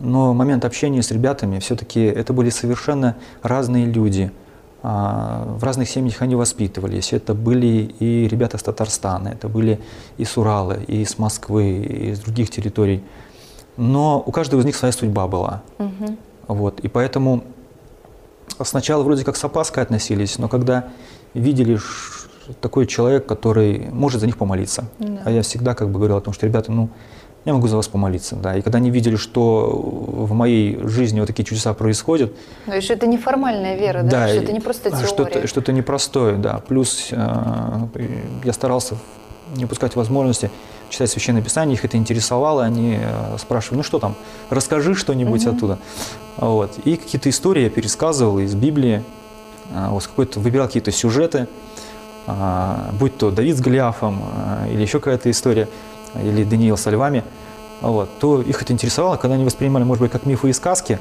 но 0.00 0.34
момент 0.34 0.64
общения 0.64 1.02
с 1.02 1.10
ребятами 1.10 1.58
все-таки 1.58 2.00
это 2.00 2.32
были 2.32 2.50
совершенно 2.50 3.16
разные 3.42 3.86
люди. 3.86 4.30
А, 4.82 5.44
в 5.58 5.64
разных 5.64 5.88
семьях 5.88 6.22
они 6.22 6.36
воспитывались. 6.36 7.12
Это 7.12 7.34
были 7.34 7.94
и 7.98 8.28
ребята 8.28 8.58
с 8.58 8.62
Татарстана, 8.62 9.28
это 9.28 9.48
были 9.48 9.80
и 10.18 10.24
с 10.24 10.36
Урала, 10.36 10.78
и 10.80 11.04
с 11.04 11.18
Москвы, 11.18 11.70
и 11.70 12.10
из 12.10 12.20
других 12.20 12.50
территорий. 12.50 13.02
Но 13.76 14.22
у 14.24 14.30
каждого 14.30 14.60
из 14.60 14.64
них 14.64 14.76
своя 14.76 14.92
судьба 14.92 15.26
была. 15.26 15.62
Угу. 15.78 16.16
Вот. 16.48 16.80
И 16.80 16.88
поэтому 16.88 17.44
сначала 18.62 19.02
вроде 19.02 19.24
как 19.24 19.36
с 19.36 19.44
опаской 19.44 19.82
относились, 19.82 20.38
но 20.38 20.48
когда 20.48 20.88
видели, 21.34 21.78
такой 22.60 22.86
человек, 22.86 23.26
который 23.26 23.88
может 23.90 24.20
за 24.20 24.26
них 24.26 24.36
помолиться. 24.36 24.84
Да. 24.98 25.22
А 25.24 25.30
я 25.30 25.42
всегда 25.42 25.74
как 25.74 25.88
бы 25.88 25.98
говорил 25.98 26.16
о 26.16 26.20
том, 26.20 26.34
что, 26.34 26.46
ребята, 26.46 26.72
ну, 26.72 26.88
я 27.44 27.54
могу 27.54 27.68
за 27.68 27.76
вас 27.76 27.88
помолиться, 27.88 28.36
да. 28.36 28.56
И 28.56 28.62
когда 28.62 28.78
они 28.78 28.90
видели, 28.90 29.16
что 29.16 29.70
в 29.70 30.32
моей 30.32 30.78
жизни 30.86 31.20
вот 31.20 31.26
такие 31.26 31.44
чудеса 31.44 31.72
происходят. 31.72 32.32
Ну 32.66 32.74
и 32.74 32.80
что 32.80 32.94
это 32.94 33.06
неформальная 33.06 33.76
вера, 33.76 34.02
да? 34.02 34.10
да 34.10 34.28
что 34.28 34.42
это 34.42 34.52
не 34.52 34.60
просто 34.60 34.90
теория. 34.90 35.06
Что-то, 35.06 35.46
что-то 35.46 35.72
непростое, 35.72 36.36
да. 36.36 36.60
Плюс 36.66 37.08
э, 37.10 37.86
я 38.44 38.52
старался 38.52 38.96
не 39.56 39.64
упускать 39.64 39.96
возможности 39.96 40.50
читать 40.90 41.10
Священное 41.10 41.42
Писание, 41.42 41.74
их 41.74 41.84
это 41.84 41.96
интересовало, 41.96 42.64
они 42.64 42.98
э, 43.00 43.36
спрашивали, 43.38 43.78
ну 43.78 43.82
что 43.82 43.98
там, 43.98 44.14
расскажи 44.50 44.94
что-нибудь 44.94 45.46
угу. 45.46 45.56
оттуда. 45.56 45.78
Вот. 46.36 46.78
И 46.84 46.96
какие-то 46.96 47.28
истории 47.30 47.64
я 47.64 47.70
пересказывал 47.70 48.38
из 48.38 48.54
Библии, 48.54 49.02
э, 49.70 49.88
вот 49.90 50.06
какой-то, 50.06 50.40
выбирал 50.40 50.66
какие-то 50.66 50.90
сюжеты, 50.92 51.40
а, 51.40 51.46
будь 52.92 53.16
то 53.16 53.30
Давид 53.30 53.56
с 53.56 53.60
Голиафом 53.60 54.22
а, 54.22 54.68
или 54.68 54.82
еще 54.82 54.98
какая-то 54.98 55.30
история, 55.30 55.68
или 56.22 56.44
Даниил 56.44 56.76
со 56.76 56.90
львами, 56.90 57.24
вот, 57.80 58.10
то 58.18 58.42
их 58.42 58.60
это 58.60 58.72
интересовало, 58.72 59.16
когда 59.16 59.34
они 59.34 59.44
воспринимали, 59.44 59.84
может 59.84 60.02
быть, 60.02 60.10
как 60.10 60.26
мифы 60.26 60.50
и 60.50 60.52
сказки, 60.52 60.98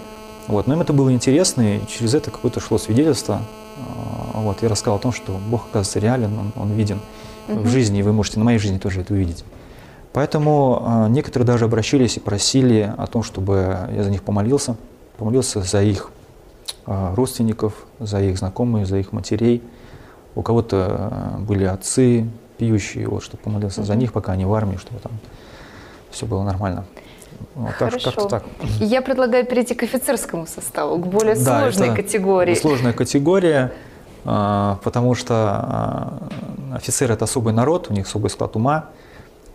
вот, 0.47 0.67
но 0.67 0.75
им 0.75 0.81
это 0.81 0.93
было 0.93 1.11
интересно, 1.11 1.77
и 1.77 1.87
через 1.87 2.13
это 2.13 2.31
какое-то 2.31 2.59
шло 2.59 2.77
свидетельство. 2.77 3.41
А, 4.33 4.39
вот, 4.39 4.61
я 4.61 4.69
рассказал 4.69 4.97
о 4.97 4.99
том, 4.99 5.11
что 5.11 5.33
Бог, 5.49 5.65
оказывается, 5.69 5.99
реален, 5.99 6.31
Он, 6.37 6.53
он 6.55 6.71
виден 6.71 6.99
угу. 7.49 7.61
в 7.61 7.67
жизни, 7.67 7.99
и 7.99 8.03
вы 8.03 8.13
можете 8.13 8.39
на 8.39 8.45
моей 8.45 8.59
жизни 8.59 8.77
тоже 8.77 9.01
это 9.01 9.13
увидеть. 9.13 9.43
Поэтому 10.13 11.07
некоторые 11.09 11.45
даже 11.45 11.65
обращались 11.65 12.17
и 12.17 12.19
просили 12.19 12.91
о 12.97 13.05
том, 13.05 13.21
чтобы 13.21 13.77
я 13.93 14.03
за 14.03 14.09
них 14.09 14.23
помолился, 14.23 14.75
помолился 15.17 15.61
за 15.61 15.83
их 15.83 16.09
родственников, 16.87 17.73
за 17.99 18.21
их 18.21 18.39
знакомых, 18.39 18.87
за 18.87 18.97
их 18.97 19.11
матерей– 19.11 19.61
у 20.37 20.43
кого-то 20.43 21.11
э, 21.35 21.39
были 21.39 21.65
отцы 21.65 22.29
пьющие, 22.57 23.07
вот, 23.07 23.23
чтобы 23.23 23.41
помолился 23.41 23.83
за 23.83 23.95
них, 23.95 24.13
пока 24.13 24.33
они 24.33 24.45
в 24.45 24.53
армии, 24.53 24.77
чтобы 24.77 24.99
там 24.99 25.11
все 26.11 26.27
было 26.27 26.43
нормально. 26.43 26.85
Вот, 27.55 27.71
Хорошо. 27.71 28.11
Так, 28.11 28.29
так. 28.29 28.43
Я 28.79 29.01
предлагаю 29.01 29.45
перейти 29.45 29.73
к 29.73 29.81
офицерскому 29.81 30.45
составу, 30.45 30.99
к 30.99 31.07
более 31.07 31.35
да, 31.35 31.61
сложной 31.61 31.95
категории. 31.95 32.53
Сложная 32.53 32.93
категория, 32.93 33.73
а, 34.25 34.79
потому 34.83 35.15
что 35.15 35.33
а, 35.33 36.29
офицеры 36.75 37.15
это 37.15 37.25
особый 37.25 37.53
народ, 37.53 37.87
у 37.89 37.93
них 37.93 38.05
особый 38.05 38.29
склад 38.29 38.55
ума. 38.55 38.85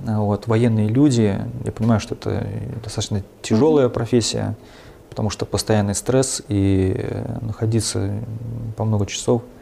Вот, 0.00 0.48
военные 0.48 0.88
люди, 0.88 1.40
я 1.64 1.72
понимаю, 1.72 2.00
что 2.00 2.16
это 2.16 2.44
достаточно 2.82 3.22
тяжелая 3.40 3.88
профессия, 3.88 4.56
потому 5.10 5.30
что 5.30 5.46
постоянный 5.46 5.94
стресс 5.94 6.42
и 6.48 6.96
э, 6.98 7.38
находиться 7.40 8.10
по 8.76 8.84
много 8.84 9.06
часов– 9.06 9.42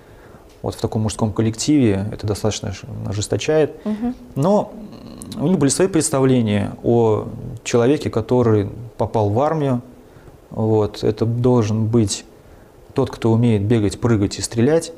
вот 0.63 0.75
в 0.75 0.81
таком 0.81 1.03
мужском 1.03 1.33
коллективе 1.33 2.07
это 2.13 2.27
достаточно 2.27 2.73
ожесточает. 3.07 3.77
Угу. 3.85 4.15
Но 4.35 4.73
у 5.39 5.47
них 5.47 5.59
были 5.59 5.71
свои 5.71 5.89
представления 5.89 6.73
о 6.83 7.29
человеке, 7.65 8.11
который 8.11 8.69
попал 8.97 9.31
в 9.31 9.41
армию. 9.41 9.83
Вот, 10.51 11.05
это 11.05 11.25
должен 11.25 11.87
быть 11.87 12.25
тот, 12.95 13.11
кто 13.11 13.33
умеет 13.33 13.63
бегать, 13.63 14.01
прыгать 14.01 14.39
и 14.39 14.43
стрелять, 14.43 14.93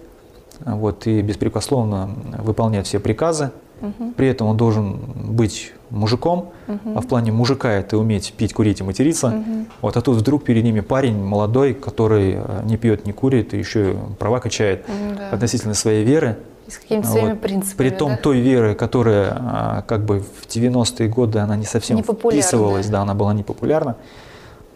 вот, 0.60 1.06
и 1.06 1.20
беспрекословно 1.20 2.10
выполнять 2.38 2.86
все 2.86 2.98
приказы. 3.00 3.50
Угу. 3.82 4.12
При 4.16 4.28
этом 4.28 4.46
он 4.46 4.56
должен 4.56 4.96
быть 5.14 5.72
мужиком, 5.92 6.50
угу. 6.66 6.92
а 6.96 7.00
в 7.00 7.06
плане 7.06 7.32
мужика 7.32 7.70
это 7.70 7.98
уметь 7.98 8.32
пить, 8.36 8.52
курить 8.52 8.80
и 8.80 8.84
материться. 8.84 9.28
Угу. 9.28 9.66
Вот, 9.82 9.96
а 9.96 10.00
тут 10.00 10.16
вдруг 10.16 10.44
перед 10.44 10.64
ними 10.64 10.80
парень 10.80 11.16
молодой, 11.22 11.74
который 11.74 12.34
э, 12.36 12.62
не 12.64 12.76
пьет, 12.76 13.06
не 13.06 13.12
курит, 13.12 13.54
и 13.54 13.58
еще 13.58 13.96
права 14.18 14.40
качает 14.40 14.86
да. 15.16 15.30
относительно 15.30 15.74
своей 15.74 16.04
веры. 16.04 16.38
И 16.66 16.70
с 16.70 16.78
какими-то 16.78 17.08
вот. 17.08 17.18
своими 17.18 17.36
принципами. 17.36 17.88
При 17.88 17.96
том 17.96 18.10
да? 18.12 18.16
той 18.16 18.40
веры, 18.40 18.74
которая 18.74 19.36
а, 19.36 19.84
как 19.86 20.04
бы 20.04 20.20
в 20.20 20.46
90-е 20.48 21.08
годы 21.08 21.40
она 21.40 21.56
не 21.56 21.66
совсем 21.66 21.96
не 21.96 22.02
вписывалась, 22.02 22.86
да, 22.86 23.02
она 23.02 23.14
была 23.14 23.34
непопулярна. 23.34 23.96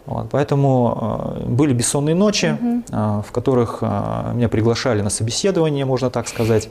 Вот, 0.07 0.27
поэтому 0.31 1.35
э, 1.41 1.45
были 1.49 1.73
бессонные 1.73 2.15
ночи, 2.15 2.57
угу. 2.57 2.83
э, 2.89 3.21
в 3.27 3.31
которых 3.33 3.79
э, 3.81 4.31
меня 4.35 4.47
приглашали 4.47 5.01
на 5.01 5.09
собеседование, 5.09 5.83
можно 5.83 6.09
так 6.09 6.29
сказать, 6.29 6.69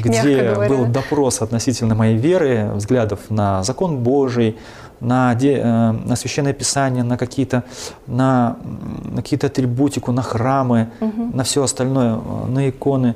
где 0.00 0.54
был 0.68 0.86
допрос 0.86 1.42
относительно 1.42 1.94
моей 1.94 2.16
веры, 2.16 2.70
взглядов 2.74 3.20
на 3.28 3.62
закон 3.62 3.98
Божий, 3.98 4.56
на, 5.00 5.34
де, 5.34 5.56
э, 5.56 5.92
на 5.92 6.16
священное 6.16 6.52
писание, 6.52 7.02
на 7.02 7.16
какие-то 7.16 7.64
на, 8.06 8.56
на 9.04 9.22
какие-то 9.22 9.46
атрибутику, 9.46 10.12
на 10.12 10.22
храмы, 10.22 10.90
угу. 11.00 11.30
на 11.36 11.42
все 11.44 11.62
остальное, 11.62 12.16
э, 12.16 12.46
на 12.48 12.68
иконы. 12.68 13.14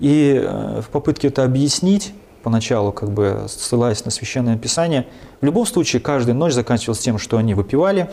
И 0.00 0.40
э, 0.42 0.80
в 0.80 0.88
попытке 0.88 1.28
это 1.28 1.44
объяснить, 1.44 2.14
поначалу, 2.42 2.92
как 2.92 3.10
бы 3.10 3.44
ссылаясь 3.48 4.04
на 4.04 4.10
священное 4.10 4.56
писание, 4.56 5.06
в 5.40 5.44
любом 5.44 5.66
случае 5.66 6.00
каждая 6.00 6.34
ночь 6.34 6.52
заканчивалась 6.52 7.00
тем, 7.00 7.18
что 7.18 7.36
они 7.38 7.54
выпивали, 7.54 8.08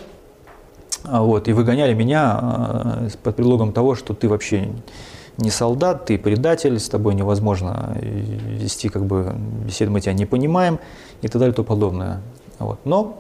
А, 1.06 1.22
вот, 1.22 1.48
и 1.50 1.54
выгоняли 1.54 1.94
меня 1.94 3.10
под 3.24 3.36
предлогом 3.36 3.74
того, 3.74 3.96
что 3.96 4.14
ты 4.14 4.30
вообще 4.30 4.70
не 5.38 5.50
солдат, 5.50 6.06
ты 6.06 6.18
предатель, 6.18 6.80
с 6.80 6.90
тобой 6.90 7.16
невозможно 7.16 7.98
вести 8.02 8.90
как 8.90 9.06
бы 9.06 9.36
беседу, 9.66 9.92
мы 9.92 10.02
тебя 10.02 10.14
не 10.14 10.26
понимаем 10.26 10.80
и 11.22 11.28
так 11.28 11.40
далее 11.40 11.54
и 11.54 11.56
тому 11.56 11.66
подобное. 11.66 12.22
Вот. 12.60 12.80
Но 12.86 13.20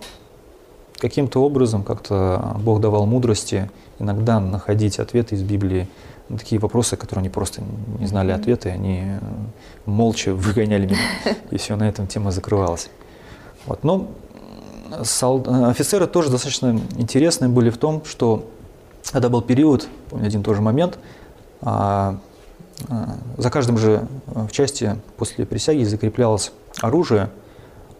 каким-то 0.99 1.43
образом 1.43 1.83
как-то 1.83 2.55
Бог 2.59 2.79
давал 2.79 3.05
мудрости 3.05 3.69
иногда 3.99 4.39
находить 4.39 4.99
ответы 4.99 5.35
из 5.35 5.43
Библии 5.43 5.87
на 6.29 6.37
такие 6.37 6.59
вопросы, 6.59 6.95
которые 6.95 7.21
они 7.21 7.29
просто 7.29 7.61
не 7.99 8.05
знали 8.05 8.31
ответы, 8.31 8.69
они 8.69 9.03
молча 9.85 10.33
выгоняли 10.35 10.85
меня, 10.85 11.35
и 11.51 11.57
все, 11.57 11.75
на 11.75 11.87
этом 11.89 12.07
тема 12.07 12.31
закрывалась. 12.31 12.89
Вот. 13.65 13.83
Но 13.83 14.07
сол... 15.03 15.43
офицеры 15.47 16.07
тоже 16.07 16.29
достаточно 16.29 16.79
интересные 16.97 17.49
были 17.49 17.69
в 17.69 17.77
том, 17.77 18.03
что 18.05 18.47
это 19.11 19.29
был 19.29 19.41
период, 19.41 19.87
помню 20.09 20.27
один 20.27 20.43
тоже 20.43 20.61
момент, 20.61 20.97
а, 21.63 22.17
а, 22.89 23.15
за 23.37 23.49
каждым 23.49 23.77
же 23.77 24.05
в 24.27 24.51
части 24.51 24.97
после 25.17 25.45
присяги 25.45 25.83
закреплялось 25.83 26.51
оружие, 26.81 27.29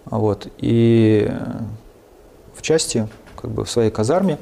вот, 0.05 0.47
и 0.57 1.31
в 2.55 2.61
части, 2.61 3.07
как 3.35 3.51
бы 3.51 3.63
в 3.63 3.71
своей 3.71 3.89
казарме, 3.89 4.37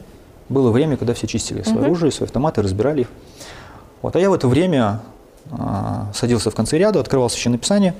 было 0.49 0.71
время, 0.71 0.97
когда 0.97 1.13
все 1.13 1.27
чистили 1.27 1.61
свое 1.61 1.79
угу. 1.79 1.85
оружие, 1.85 2.11
свои 2.11 2.25
автоматы, 2.25 2.61
разбирали 2.61 3.01
их. 3.01 3.07
Вот, 4.01 4.15
а 4.15 4.19
я 4.19 4.29
в 4.29 4.33
это 4.33 4.47
время 4.47 5.01
а, 5.51 6.11
садился 6.13 6.49
в 6.49 6.55
конце 6.55 6.77
ряда, 6.77 6.99
открывал 6.99 7.29
Священное 7.29 7.59
Писание 7.59 7.93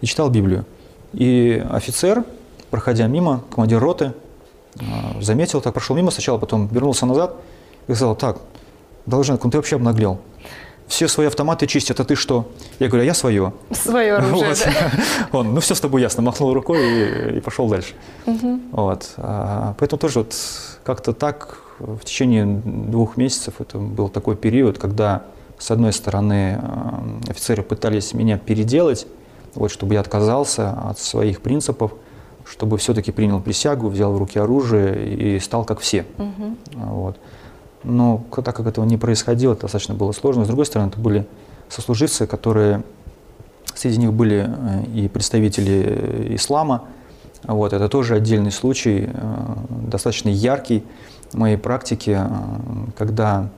и 0.00 0.06
читал 0.06 0.30
Библию. 0.30 0.64
И 1.12 1.64
офицер, 1.70 2.24
проходя 2.70 3.06
мимо, 3.08 3.42
командир 3.50 3.80
роты, 3.80 4.14
а, 4.78 5.20
заметил, 5.20 5.60
так 5.60 5.74
прошел 5.74 5.96
мимо 5.96 6.12
сначала, 6.12 6.38
потом 6.38 6.68
вернулся 6.68 7.04
назад 7.04 7.34
и 7.88 7.94
сказал, 7.94 8.14
так, 8.14 8.38
должен, 9.06 9.36
ты 9.36 9.56
вообще 9.56 9.76
обнаглел 9.76 10.20
все 10.90 11.06
свои 11.06 11.28
автоматы 11.28 11.68
чистят, 11.68 12.00
а 12.00 12.04
ты 12.04 12.16
что? 12.16 12.50
Я 12.80 12.88
говорю, 12.88 13.04
а 13.04 13.06
я 13.06 13.14
свое. 13.14 13.52
Свое 13.70 14.14
оружие, 14.16 14.48
вот. 14.48 14.62
да. 14.64 14.92
Он, 15.38 15.54
ну 15.54 15.60
все 15.60 15.76
с 15.76 15.80
тобой 15.80 16.02
ясно, 16.02 16.22
махнул 16.22 16.52
рукой 16.52 16.82
и, 16.82 17.38
и 17.38 17.40
пошел 17.40 17.68
дальше. 17.68 17.94
Угу. 18.26 18.60
Вот. 18.72 19.12
А, 19.16 19.74
поэтому 19.78 20.00
тоже 20.00 20.18
вот 20.18 20.34
как-то 20.82 21.12
так 21.12 21.60
в 21.78 22.00
течение 22.00 22.44
двух 22.44 23.16
месяцев 23.16 23.54
это 23.60 23.78
был 23.78 24.08
такой 24.08 24.34
период, 24.34 24.78
когда 24.78 25.22
с 25.58 25.70
одной 25.70 25.92
стороны 25.92 26.58
а, 26.60 27.04
офицеры 27.28 27.62
пытались 27.62 28.12
меня 28.12 28.36
переделать, 28.36 29.06
вот, 29.54 29.70
чтобы 29.70 29.94
я 29.94 30.00
отказался 30.00 30.72
от 30.72 30.98
своих 30.98 31.40
принципов, 31.40 31.92
чтобы 32.44 32.78
все-таки 32.78 33.12
принял 33.12 33.40
присягу, 33.40 33.88
взял 33.88 34.12
в 34.12 34.18
руки 34.18 34.40
оружие 34.40 35.36
и 35.36 35.38
стал 35.38 35.64
как 35.64 35.78
все. 35.78 36.04
Угу. 36.18 36.56
Вот. 36.74 37.16
Но 37.82 38.24
так 38.30 38.54
как 38.54 38.66
этого 38.66 38.84
не 38.84 38.96
происходило, 38.96 39.52
это 39.52 39.62
достаточно 39.62 39.94
было 39.94 40.12
сложно. 40.12 40.44
С 40.44 40.48
другой 40.48 40.66
стороны, 40.66 40.88
это 40.88 41.00
были 41.00 41.26
сослуживцы, 41.68 42.26
которые, 42.26 42.82
среди 43.74 43.98
них 43.98 44.12
были 44.12 44.48
э, 44.48 44.84
и 44.94 45.08
представители 45.08 45.84
э, 45.86 46.34
ислама. 46.34 46.84
Вот, 47.44 47.72
это 47.72 47.88
тоже 47.88 48.16
отдельный 48.16 48.52
случай, 48.52 49.08
э, 49.12 49.46
достаточно 49.68 50.28
яркий 50.28 50.84
в 51.30 51.38
моей 51.38 51.56
практике, 51.56 52.26
когда 52.98 53.48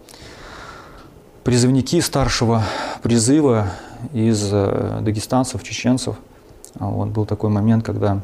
призывники 1.42 1.98
старшего 2.00 2.62
призыва 3.02 3.70
из 4.12 4.50
дагестанцев, 4.50 5.64
чеченцев, 5.64 6.16
вот, 6.74 7.08
был 7.08 7.24
такой 7.24 7.48
момент, 7.48 7.82
когда 7.82 8.20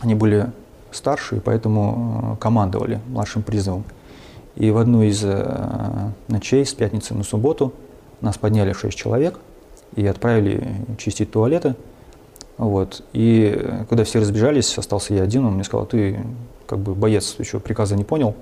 они 0.00 0.14
были 0.14 0.52
старше, 0.90 1.38
и 1.38 1.40
поэтому 1.40 2.36
командовали 2.40 3.00
младшим 3.08 3.42
призывом. 3.42 3.84
И 4.56 4.70
в 4.70 4.78
одну 4.78 5.02
из 5.02 5.22
э, 5.24 6.10
ночей, 6.28 6.64
с 6.64 6.74
пятницы 6.74 7.14
на 7.14 7.24
субботу, 7.24 7.72
нас 8.20 8.36
подняли 8.36 8.72
шесть 8.72 8.98
человек 8.98 9.38
и 9.96 10.06
отправили 10.06 10.74
чистить 10.98 11.30
туалеты. 11.30 11.74
Вот. 12.58 13.02
И 13.12 13.54
э, 13.56 13.84
когда 13.88 14.04
все 14.04 14.20
разбежались, 14.20 14.76
остался 14.76 15.14
я 15.14 15.22
один, 15.22 15.46
он 15.46 15.54
мне 15.54 15.64
сказал, 15.64 15.86
ты 15.86 16.24
как 16.66 16.78
бы 16.78 16.94
боец, 16.94 17.36
еще 17.38 17.60
приказа 17.60 17.96
не 17.96 18.04
понял. 18.04 18.34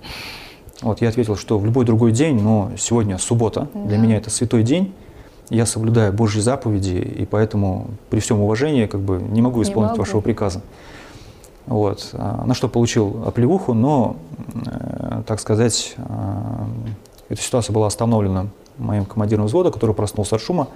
Вот, 0.82 1.00
я 1.02 1.08
ответил, 1.08 1.36
что 1.36 1.58
в 1.58 1.64
любой 1.66 1.84
другой 1.84 2.10
день, 2.10 2.40
но 2.40 2.72
сегодня 2.78 3.18
суббота, 3.18 3.68
да. 3.74 3.80
для 3.84 3.98
меня 3.98 4.16
это 4.16 4.30
святой 4.30 4.62
день, 4.62 4.94
я 5.50 5.66
соблюдаю 5.66 6.12
Божьи 6.12 6.40
заповеди, 6.40 6.96
и 6.96 7.26
поэтому 7.26 7.88
при 8.08 8.20
всем 8.20 8.40
уважении 8.40 8.86
как 8.86 9.00
бы 9.00 9.20
не 9.20 9.42
могу 9.42 9.62
исполнить 9.62 9.90
не 9.90 9.98
могу. 9.98 10.02
вашего 10.02 10.20
приказа. 10.20 10.62
Вот. 11.66 12.10
А, 12.14 12.44
на 12.46 12.54
что 12.54 12.68
получил 12.68 13.22
оплевуху, 13.26 13.74
но, 13.74 14.16
так 15.26 15.40
сказать, 15.40 15.94
э, 15.96 16.02
эта 17.28 17.40
ситуация 17.40 17.72
была 17.72 17.87
остановлена 17.87 18.46
моим 18.78 19.04
командиром 19.04 19.46
взвода, 19.46 19.70
который 19.70 19.94
проснулся 19.94 20.37
от 20.37 20.42
шума 20.42 20.68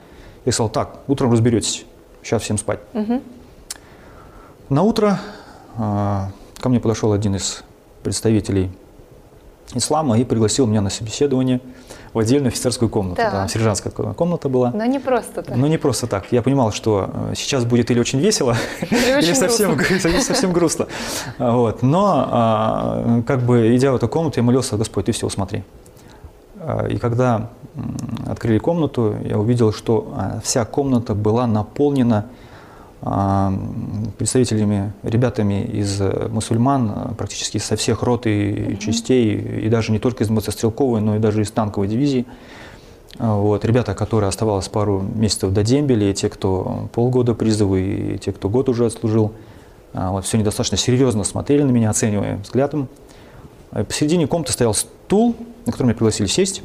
и 0.44 0.50
сказал, 0.50 0.68
так, 0.70 0.98
утром 1.08 1.32
разберетесь, 1.32 1.86
сейчас 2.22 2.42
всем 2.42 2.58
спать. 2.58 2.80
Угу. 2.92 3.22
На 4.68 4.82
утро 4.82 5.18
э, 5.76 6.26
ко 6.60 6.68
мне 6.68 6.80
подошел 6.80 7.12
один 7.12 7.36
из 7.36 7.64
представителей 8.02 8.70
ислама 9.74 10.18
и 10.18 10.24
пригласил 10.24 10.66
меня 10.66 10.80
на 10.80 10.90
собеседование 10.90 11.60
в 12.12 12.18
отдельную 12.18 12.48
офицерскую 12.48 12.88
комнату. 12.88 13.16
Да. 13.16 13.30
Там 13.30 13.48
сержантская 13.48 13.92
комната 13.92 14.48
была. 14.48 14.70
Но 14.70 14.84
не 14.84 15.00
просто 15.00 15.42
так. 15.42 15.56
Но 15.56 15.66
не 15.66 15.78
просто 15.78 16.06
так. 16.06 16.26
Я 16.30 16.42
понимал, 16.42 16.70
что 16.72 17.10
э, 17.12 17.32
сейчас 17.34 17.64
будет 17.64 17.90
или 17.90 17.98
очень 17.98 18.20
весело, 18.20 18.56
или, 18.90 19.20
или 19.20 19.34
совсем, 19.34 19.78
совсем 20.20 20.52
грустно. 20.52 20.86
Вот. 21.38 21.82
Но 21.82 22.28
а, 22.30 23.22
как 23.26 23.42
бы 23.42 23.74
идя 23.76 23.92
в 23.92 23.96
эту 23.96 24.08
комнату, 24.08 24.38
я 24.38 24.44
молился, 24.44 24.76
Господь, 24.76 25.06
ты 25.06 25.12
все 25.12 25.26
усмотри. 25.26 25.64
А, 26.60 26.86
и 26.86 26.98
когда 26.98 27.50
открыли 28.28 28.58
комнату, 28.58 29.16
я 29.24 29.36
увидел, 29.38 29.72
что 29.72 30.14
а, 30.16 30.40
вся 30.42 30.64
комната 30.64 31.14
была 31.14 31.48
наполнена 31.48 32.26
представителями, 34.16 34.92
ребятами 35.02 35.62
из 35.62 36.00
э, 36.00 36.28
мусульман, 36.30 36.90
э, 36.90 37.14
практически 37.18 37.58
со 37.58 37.76
всех 37.76 38.02
рот 38.02 38.26
и 38.26 38.78
частей, 38.80 39.36
и 39.36 39.68
даже 39.68 39.92
не 39.92 39.98
только 39.98 40.24
из 40.24 40.30
мотострелковой, 40.30 41.02
но 41.02 41.16
и 41.16 41.18
даже 41.18 41.42
из 41.42 41.50
танковой 41.50 41.86
дивизии. 41.86 42.24
А, 43.18 43.36
вот. 43.36 43.64
Ребята, 43.66 43.94
которые 43.94 44.28
оставалось 44.28 44.68
пару 44.68 45.00
месяцев 45.00 45.52
до 45.52 45.62
дембеля, 45.62 46.10
и 46.10 46.14
те, 46.14 46.30
кто 46.30 46.88
полгода 46.94 47.34
призывы, 47.34 47.82
и 48.14 48.18
те, 48.18 48.32
кто 48.32 48.48
год 48.48 48.70
уже 48.70 48.86
отслужил, 48.86 49.32
а, 49.92 50.10
вот, 50.10 50.24
все 50.24 50.38
недостаточно 50.38 50.78
серьезно 50.78 51.24
смотрели 51.24 51.62
на 51.62 51.72
меня, 51.72 51.90
оценивая 51.90 52.38
взглядом. 52.38 52.88
А 53.70 53.84
посередине 53.84 54.26
комнаты 54.26 54.52
стоял 54.52 54.72
стул, 54.72 55.36
на 55.66 55.72
который 55.72 55.88
меня 55.88 55.94
пригласили 55.94 56.26
сесть. 56.26 56.62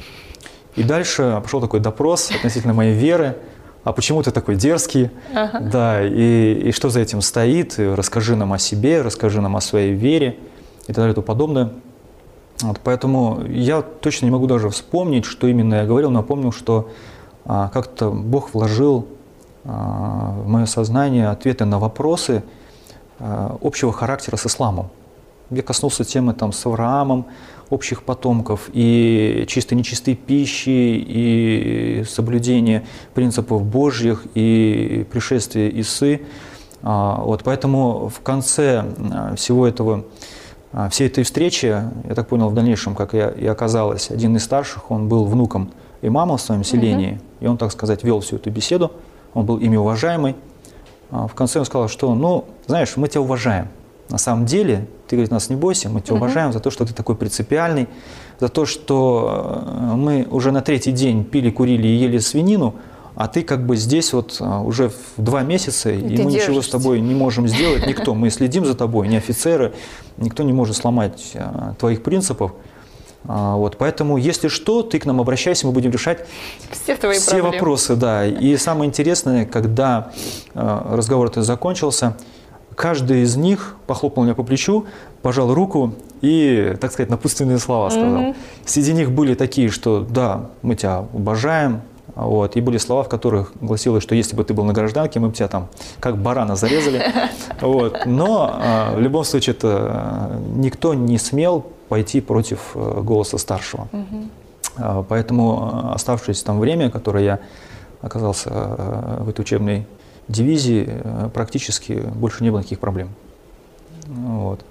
И 0.78 0.84
дальше 0.84 1.42
пошел 1.44 1.60
такой 1.60 1.82
допрос 1.82 2.32
относительно 2.32 2.74
моей 2.74 2.94
веры, 2.94 3.36
а 3.90 3.92
почему 3.92 4.22
ты 4.22 4.30
такой 4.30 4.56
дерзкий, 4.56 5.10
ага. 5.34 5.60
да, 5.60 6.08
и, 6.08 6.70
и 6.70 6.72
что 6.72 6.90
за 6.90 7.00
этим 7.00 7.22
стоит, 7.22 7.80
и 7.80 7.86
расскажи 7.88 8.36
нам 8.36 8.54
о 8.54 8.60
себе, 8.60 9.02
расскажи 9.02 9.42
нам 9.42 9.56
о 9.56 9.62
своей 9.62 9.94
вере 9.94 10.38
и 10.84 10.88
так 10.88 10.98
далее 10.98 11.12
и 11.12 11.16
тому 11.16 11.26
подобное. 11.26 11.72
Вот, 12.62 12.80
поэтому 12.84 13.44
я 13.48 13.82
точно 13.82 14.26
не 14.26 14.32
могу 14.32 14.46
даже 14.46 14.70
вспомнить, 14.70 15.26
что 15.26 15.48
именно 15.48 15.76
я 15.76 15.86
говорил, 15.86 16.12
но 16.12 16.22
помню, 16.22 16.52
что 16.52 16.90
а, 17.46 17.70
как-то 17.70 18.12
Бог 18.12 18.54
вложил 18.54 19.08
а, 19.66 20.36
в 20.44 20.48
мое 20.48 20.68
сознание 20.68 21.30
ответы 21.30 21.66
на 21.66 21.80
вопросы 21.80 22.44
а, 23.18 23.58
общего 23.62 23.92
характера 23.92 24.36
с 24.36 24.46
исламом. 24.46 24.90
Я 25.50 25.64
коснулся 25.64 26.04
темы 26.04 26.34
там, 26.34 26.52
с 26.52 26.66
Авраамом, 26.66 27.26
общих 27.70 28.04
потомков, 28.04 28.70
и 28.74 29.46
чисто 29.48 29.76
нечистой 29.76 30.16
пищи, 30.16 30.70
и 30.70 32.04
соблюдение 32.08 32.86
принципов 33.14 33.64
Божьих, 33.64 34.26
и 34.36 35.06
пришествие 35.12 35.82
Исы. 35.82 36.22
А, 36.82 37.22
вот, 37.22 37.44
поэтому 37.44 38.10
в 38.10 38.22
конце 38.22 38.86
а, 39.12 39.36
всего 39.36 39.68
этого, 39.68 40.06
а, 40.72 40.90
всей 40.90 41.08
этой 41.08 41.24
встречи, 41.24 41.66
я 41.66 42.16
так 42.16 42.28
понял 42.28 42.50
в 42.50 42.54
дальнейшем, 42.54 42.96
как 42.96 43.14
я 43.14 43.30
и 43.30 43.46
оказалось, 43.46 44.12
один 44.12 44.36
из 44.36 44.44
старших, 44.44 44.92
он 44.92 45.08
был 45.08 45.26
внуком 45.26 45.72
имама 46.02 46.38
в 46.38 46.42
своем 46.42 46.64
селении, 46.64 47.14
угу. 47.14 47.22
и 47.42 47.48
он, 47.48 47.58
так 47.58 47.72
сказать, 47.72 48.04
вел 48.04 48.22
всю 48.22 48.38
эту 48.38 48.50
беседу, 48.50 48.92
он 49.34 49.46
был 49.46 49.58
ими 49.58 49.78
уважаемый. 49.78 50.36
В 51.12 51.34
конце 51.34 51.58
он 51.60 51.66
сказал, 51.66 51.88
что, 51.88 52.14
ну, 52.14 52.46
знаешь, 52.68 52.96
мы 52.96 53.08
тебя 53.08 53.22
уважаем, 53.22 53.68
на 54.10 54.18
самом 54.18 54.46
деле, 54.46 54.88
ты, 55.08 55.16
говорит, 55.16 55.32
нас 55.32 55.50
не 55.50 55.56
бойся, 55.56 55.90
мы 55.90 56.02
тебя 56.02 56.16
угу. 56.16 56.26
уважаем 56.26 56.52
за 56.52 56.60
то, 56.60 56.72
что 56.72 56.86
ты 56.86 56.94
такой 56.94 57.16
принципиальный, 57.16 57.88
за 58.40 58.50
то, 58.50 58.66
что 58.66 59.64
э, 59.66 59.96
мы 59.96 60.28
уже 60.30 60.52
на 60.52 60.62
третий 60.62 60.92
день 60.92 61.24
пили, 61.24 61.50
курили 61.52 61.88
и 61.88 61.96
ели 61.96 62.18
свинину, 62.18 62.76
а 63.16 63.28
ты 63.28 63.44
как 63.44 63.66
бы 63.66 63.76
здесь 63.76 64.14
вот 64.14 64.38
э, 64.40 64.60
уже 64.60 64.90
в 64.90 65.22
два 65.22 65.44
месяца, 65.44 65.92
и, 65.92 66.00
и 66.00 66.22
мы 66.22 66.32
ничего 66.32 66.62
с 66.62 66.70
тобой 66.70 67.02
не 67.02 67.14
можем 67.14 67.48
сделать, 67.48 67.86
никто. 67.86 68.16
Мы 68.16 68.30
следим 68.30 68.66
за 68.66 68.76
тобой, 68.76 69.08
не 69.08 69.18
офицеры, 69.18 69.74
никто 70.18 70.44
не 70.44 70.54
может 70.54 70.76
сломать 70.76 71.32
э, 71.36 71.74
твоих 71.78 72.02
принципов. 72.02 72.54
А, 73.28 73.58
вот, 73.58 73.78
поэтому, 73.78 74.18
если 74.18 74.48
что, 74.48 74.82
ты 74.82 74.98
к 74.98 75.06
нам 75.06 75.20
обращайся, 75.20 75.68
мы 75.68 75.74
будем 75.74 75.92
решать 75.92 76.26
все, 76.72 76.96
твои 76.96 77.20
все 77.20 77.42
вопросы. 77.42 77.96
Да. 77.96 78.26
И 78.26 78.56
самое 78.56 78.88
интересное, 78.88 79.46
когда 79.46 80.12
разговор 80.54 81.28
этот 81.28 81.46
закончился, 81.46 82.16
каждый 82.80 83.24
из 83.24 83.36
них 83.36 83.76
похлопал 83.88 84.24
меня 84.24 84.36
по 84.36 84.44
плечу, 84.44 84.86
пожал 85.22 85.54
руку 85.54 85.96
и, 86.22 86.78
так 86.80 86.94
сказать, 86.94 87.10
напутственные 87.10 87.60
слова 87.60 87.90
сказал. 87.90 88.22
Mm-hmm. 88.22 88.36
Среди 88.66 88.94
них 88.94 89.12
были 89.12 89.36
такие, 89.36 89.70
что 89.70 90.00
да, 90.10 90.46
мы 90.62 90.76
тебя 90.76 91.04
уважаем, 91.12 91.82
вот, 92.16 92.56
и 92.56 92.62
были 92.62 92.78
слова, 92.78 93.04
в 93.04 93.10
которых 93.10 93.52
гласилось, 93.60 94.02
что 94.02 94.16
если 94.16 94.34
бы 94.34 94.46
ты 94.46 94.54
был 94.54 94.64
на 94.64 94.72
гражданке, 94.72 95.20
мы 95.20 95.28
бы 95.28 95.34
тебя 95.34 95.50
там 95.50 95.68
как 96.00 96.18
барана 96.18 96.56
зарезали. 96.56 97.04
Вот. 97.62 98.06
Но 98.06 98.50
а, 98.54 98.96
в 98.96 99.02
любом 99.02 99.26
случае 99.26 99.54
это 99.54 99.68
а, 99.70 100.42
никто 100.56 100.94
не 100.94 101.18
смел 101.18 101.66
пойти 101.90 102.22
против 102.22 102.60
э, 102.76 103.02
голоса 103.02 103.38
старшего. 103.38 103.90
Угу. 103.92 105.06
Поэтому 105.10 105.92
оставшееся 105.94 106.46
там 106.46 106.60
время, 106.60 106.90
которое 106.90 107.26
я 107.26 107.40
оказался 108.02 108.50
в 109.20 109.28
этой 109.28 109.42
учебной 109.42 109.86
дивизии, 110.30 110.86
э, 110.88 111.30
практически 111.34 111.94
больше 111.94 112.44
не 112.44 112.52
было 112.52 112.60
никаких 112.60 112.80
проблем. 112.80 113.10
Вот. 114.08 114.64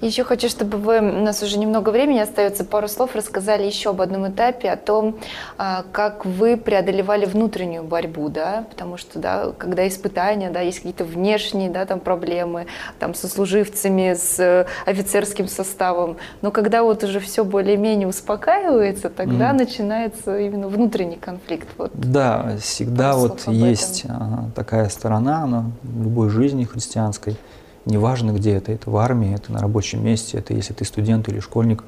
Еще 0.00 0.22
хочу, 0.22 0.48
чтобы 0.48 0.78
вы, 0.78 0.98
у 0.98 1.22
нас 1.22 1.42
уже 1.42 1.58
немного 1.58 1.90
времени 1.90 2.20
остается, 2.20 2.64
пару 2.64 2.86
слов 2.86 3.16
рассказали 3.16 3.64
еще 3.64 3.90
об 3.90 4.00
одном 4.00 4.28
этапе, 4.28 4.70
о 4.70 4.76
том, 4.76 5.18
а, 5.56 5.84
как 5.90 6.24
вы 6.24 6.56
преодолевали 6.56 7.26
внутреннюю 7.26 7.82
борьбу, 7.82 8.28
да, 8.28 8.64
потому 8.70 8.96
что, 8.96 9.18
да, 9.18 9.52
когда 9.58 9.88
испытания, 9.88 10.50
да, 10.50 10.60
есть 10.60 10.78
какие-то 10.78 11.04
внешние, 11.04 11.68
да, 11.68 11.84
там 11.84 11.98
проблемы, 11.98 12.66
там, 13.00 13.12
со 13.12 13.26
служивцами, 13.26 14.14
с 14.14 14.38
э, 14.38 14.66
офицерским 14.86 15.48
составом, 15.48 16.16
но 16.42 16.52
когда 16.52 16.84
вот 16.84 17.02
уже 17.02 17.18
все 17.18 17.44
более-менее 17.44 18.06
успокаивается, 18.06 19.10
тогда 19.10 19.50
mm. 19.50 19.58
начинается 19.58 20.38
именно 20.38 20.68
внутренний 20.68 21.16
конфликт. 21.16 21.68
Вот. 21.76 21.90
Да, 21.94 22.56
всегда 22.60 23.16
вот 23.16 23.48
есть 23.48 24.04
а, 24.08 24.44
такая 24.54 24.88
сторона, 24.90 25.42
она 25.42 25.64
в 25.82 26.04
любой 26.04 26.28
жизни 26.28 26.62
христианской– 26.62 27.36
неважно 27.88 28.32
где 28.32 28.54
это, 28.54 28.72
это 28.72 28.90
в 28.90 28.96
армии, 28.96 29.34
это 29.34 29.52
на 29.52 29.58
рабочем 29.58 30.04
месте, 30.04 30.38
это 30.38 30.54
если 30.54 30.74
ты 30.74 30.84
студент 30.84 31.28
или 31.28 31.40
школьник. 31.40 31.82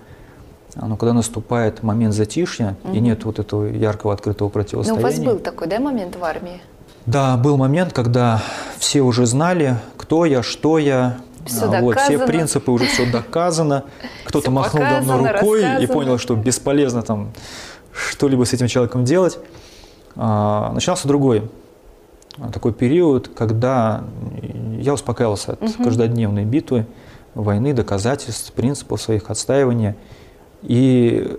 Но 0.74 0.96
когда 0.96 1.12
наступает 1.12 1.82
момент 1.82 2.14
затишья 2.14 2.76
угу. 2.84 2.94
и 2.94 3.00
нет 3.00 3.24
вот 3.24 3.38
этого 3.38 3.66
яркого 3.66 4.12
открытого 4.12 4.48
противостояния. 4.48 5.02
Но 5.02 5.08
у 5.08 5.10
вас 5.10 5.20
был 5.20 5.38
такой, 5.38 5.66
да, 5.66 5.80
момент 5.80 6.16
в 6.16 6.24
армии? 6.24 6.60
Да, 7.06 7.36
был 7.36 7.56
момент, 7.56 7.92
когда 7.92 8.42
все 8.78 9.00
уже 9.00 9.26
знали, 9.26 9.76
кто 9.96 10.24
я, 10.24 10.42
что 10.42 10.78
я, 10.78 11.18
все, 11.44 11.72
а, 11.72 11.80
вот, 11.80 11.98
все 11.98 12.18
принципы 12.18 12.70
уже 12.70 12.86
все 12.86 13.10
доказано. 13.10 13.84
Кто-то 14.24 14.50
махнул 14.50 14.84
давно 14.84 15.18
рукой 15.18 15.62
рассказано. 15.62 15.78
и 15.78 15.86
понял, 15.86 16.18
что 16.18 16.36
бесполезно 16.36 17.02
там 17.02 17.32
что-либо 17.92 18.44
с 18.44 18.52
этим 18.52 18.68
человеком 18.68 19.04
делать. 19.04 19.38
А, 20.14 20.72
начинался 20.72 21.08
другой 21.08 21.50
такой 22.52 22.72
период, 22.72 23.28
когда 23.28 24.04
я 24.78 24.94
успокаивался 24.94 25.52
от 25.52 25.62
угу. 25.62 25.84
каждодневной 25.84 26.44
битвы, 26.44 26.86
войны, 27.34 27.72
доказательств, 27.72 28.52
принципов 28.52 29.00
своих 29.00 29.30
отстаивания. 29.30 29.96
И 30.62 31.38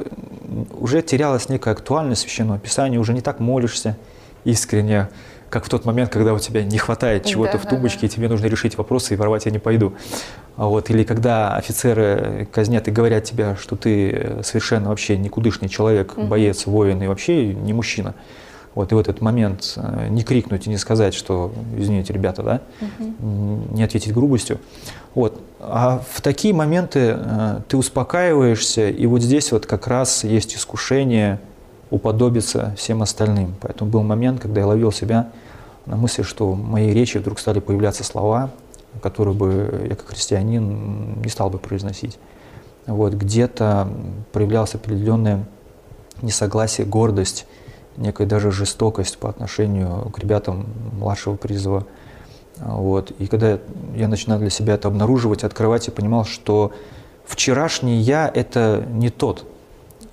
уже 0.80 1.02
терялась 1.02 1.50
некая 1.50 1.72
актуальность 1.72 2.22
священного 2.22 2.60
писания, 2.60 3.00
уже 3.00 3.14
не 3.14 3.22
так 3.22 3.40
молишься 3.40 3.98
искренне, 4.44 5.10
как 5.50 5.66
в 5.66 5.70
тот 5.70 5.86
момент, 5.86 6.10
когда 6.10 6.34
у 6.34 6.40
тебя 6.40 6.64
не 6.64 6.78
хватает 6.78 7.26
чего-то 7.26 7.54
да, 7.54 7.58
в 7.60 7.68
тумбочке, 7.68 8.00
да, 8.00 8.02
да. 8.02 8.08
и 8.08 8.10
тебе 8.10 8.30
нужно 8.30 8.46
решить 8.48 8.78
вопросы, 8.78 9.14
и 9.14 9.18
воровать 9.18 9.46
я 9.46 9.52
не 9.52 9.60
пойду. 9.60 9.94
А 10.56 10.66
вот, 10.66 10.90
или 10.90 11.04
когда 11.04 11.56
офицеры 11.56 12.48
казнят 12.52 12.88
и 12.88 12.92
говорят 12.92 13.26
тебе, 13.26 13.56
что 13.60 13.76
ты 13.76 14.38
совершенно 14.44 14.90
вообще 14.90 15.18
никудышный 15.18 15.70
человек, 15.70 16.18
угу. 16.18 16.26
боец, 16.26 16.66
воин 16.66 17.04
и 17.04 17.08
вообще 17.08 17.54
не 17.54 17.74
мужчина. 17.74 18.16
Вот, 18.74 18.92
и 18.92 18.96
в 18.96 19.00
этот 19.00 19.20
момент 19.20 19.74
э, 19.76 20.08
не 20.10 20.24
крикнуть 20.24 20.66
и 20.66 20.70
не 20.70 20.78
сказать, 20.78 21.14
что, 21.14 21.52
извините, 21.78 22.14
ребята, 22.14 22.42
да, 22.42 22.62
угу. 22.80 23.64
не 23.72 23.84
ответить 23.84 24.14
грубостью. 24.14 24.60
Вот. 25.14 25.42
А 25.60 26.02
в 26.10 26.22
такие 26.22 26.54
моменты 26.54 27.18
э, 27.18 27.60
ты 27.68 27.76
успокаиваешься, 27.76 28.90
и 28.90 29.06
вот 29.08 29.22
здесь 29.22 29.52
вот 29.52 29.66
как 29.66 29.88
раз 29.88 30.24
есть 30.24 30.56
искушение 30.56 31.40
уподобиться 31.90 32.74
всем 32.78 33.02
остальным. 33.02 33.56
Поэтому 33.60 33.92
был 33.92 34.04
момент, 34.04 34.42
когда 34.42 34.62
я 34.62 34.68
ловил 34.68 34.94
себя 34.94 35.32
на 35.86 35.98
мысли, 35.98 36.24
что 36.24 36.52
в 36.52 36.58
моей 36.58 36.94
речи 36.94 37.18
вдруг 37.18 37.40
стали 37.40 37.60
появляться 37.60 38.06
слова, 38.06 38.52
которые 39.02 39.34
бы 39.34 39.88
я 39.90 39.96
как 39.96 40.08
христианин 40.08 41.22
не 41.22 41.30
стал 41.30 41.50
бы 41.50 41.58
произносить. 41.58 42.18
Вот, 42.88 43.14
где-то 43.14 43.90
проявлялось 44.32 44.76
определенное 44.76 45.44
несогласие, 46.22 46.88
гордость, 46.88 47.46
некая 47.98 48.26
даже 48.26 48.52
жестокость 48.52 49.18
по 49.18 49.30
отношению 49.30 50.10
к 50.12 50.20
ребятам 50.20 50.66
младшего 50.94 51.36
призыва. 51.36 51.86
Вот. 52.58 53.12
И 53.12 53.28
когда 53.28 53.60
я 53.96 54.08
начинал 54.08 54.40
для 54.40 54.50
себя 54.50 54.76
это 54.76 54.88
обнаруживать, 54.88 55.44
открывать, 55.44 55.88
я 55.88 55.94
понимал, 55.94 56.26
что 56.26 56.72
вчерашний 57.26 57.98
я– 57.98 58.32
это 58.34 58.86
не 58.90 59.10
тот. 59.10 59.46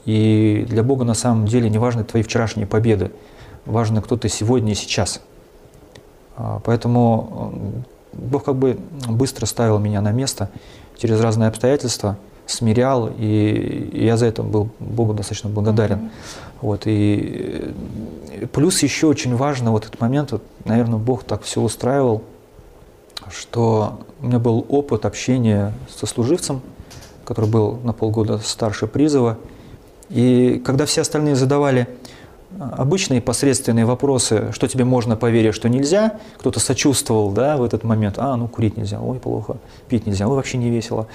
И 0.05 0.65
для 0.69 0.83
Бога 0.83 1.05
на 1.05 1.15
самом 1.15 1.47
деле 1.47 1.69
не 1.69 1.79
важны 1.79 2.05
твои 2.05 2.23
вчерашние 2.23 2.67
победы, 2.67 3.11
важно, 3.67 4.01
кто 4.01 4.17
ты 4.17 4.29
сегодня 4.29 4.73
и 4.73 4.75
сейчас. 4.75 5.21
А, 6.37 6.61
поэтому 6.65 7.85
Бог 8.15 8.45
как 8.45 8.57
бы 8.57 8.79
быстро 9.07 9.45
ставил 9.45 9.79
меня 9.79 10.01
на 10.01 10.13
место 10.13 10.51
через 10.97 11.21
разные 11.21 11.49
обстоятельства– 11.49 12.17
смирял, 12.49 13.11
и 13.19 13.91
я 13.93 14.17
за 14.17 14.27
это 14.27 14.43
был 14.43 14.71
Богу 14.81 15.13
достаточно 15.13 15.51
благодарен. 15.51 15.99
Mm-hmm. 15.99 16.11
Вот, 16.61 16.83
и 16.87 17.73
плюс 18.53 18.83
еще 18.83 19.07
очень 19.07 19.37
важно 19.37 19.71
вот 19.71 19.85
этот 19.85 20.01
момент, 20.01 20.33
вот, 20.33 20.43
наверное, 20.65 20.99
Бог 20.99 21.23
так 21.23 21.43
все 21.43 21.61
устраивал, 21.61 22.23
что 23.31 24.01
у 24.21 24.27
меня 24.27 24.39
был 24.39 24.67
опыт 24.69 25.05
общения 25.05 25.73
со 25.95 26.07
служивцем, 26.07 26.63
который 27.25 27.49
был 27.49 27.79
на 27.85 27.93
полгода 27.93 28.39
старше 28.39 28.87
призыва, 28.87 29.39
и 30.09 30.61
когда 30.65 30.87
все 30.87 31.03
остальные 31.03 31.37
задавали 31.37 31.87
обычные 32.59 33.21
посредственные 33.21 33.85
вопросы, 33.85 34.51
что 34.53 34.69
тебе 34.69 34.85
можно 34.85 35.17
поверить, 35.17 35.55
что 35.55 35.69
нельзя, 35.69 36.19
кто-то 36.39 36.61
сочувствовал 36.61 37.31
да, 37.31 37.57
в 37.57 37.63
этот 37.63 37.85
момент, 37.85 38.17
а, 38.19 38.37
ну 38.37 38.49
курить 38.49 38.77
нельзя, 38.77 39.01
ой, 39.01 39.19
плохо, 39.19 39.59
пить 39.89 40.07
нельзя, 40.07 40.29
ой, 40.29 40.37
вообще 40.37 40.59
не 40.59 40.71
весело. 40.71 41.07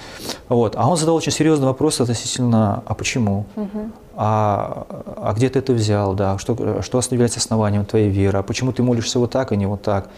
Вот. 0.48 0.74
А 0.76 0.88
он 0.88 0.96
задал 0.96 1.16
очень 1.16 1.32
серьезный 1.32 1.66
вопрос 1.66 2.00
относительно, 2.00 2.82
а 2.86 2.94
почему? 2.94 3.46
Угу. 3.56 3.90
А, 4.16 4.86
а 5.16 5.32
где 5.34 5.48
ты 5.48 5.58
это 5.58 5.72
взял, 5.72 6.14
да, 6.14 6.38
что, 6.38 6.82
что 6.82 7.00
является 7.10 7.40
основанием 7.40 7.84
твоей 7.84 8.08
веры, 8.08 8.38
а 8.38 8.42
почему 8.42 8.72
ты 8.72 8.82
молишься 8.82 9.18
вот 9.18 9.30
так, 9.30 9.52
а 9.52 9.56
не 9.56 9.66
вот 9.66 9.82
так? 9.82 10.08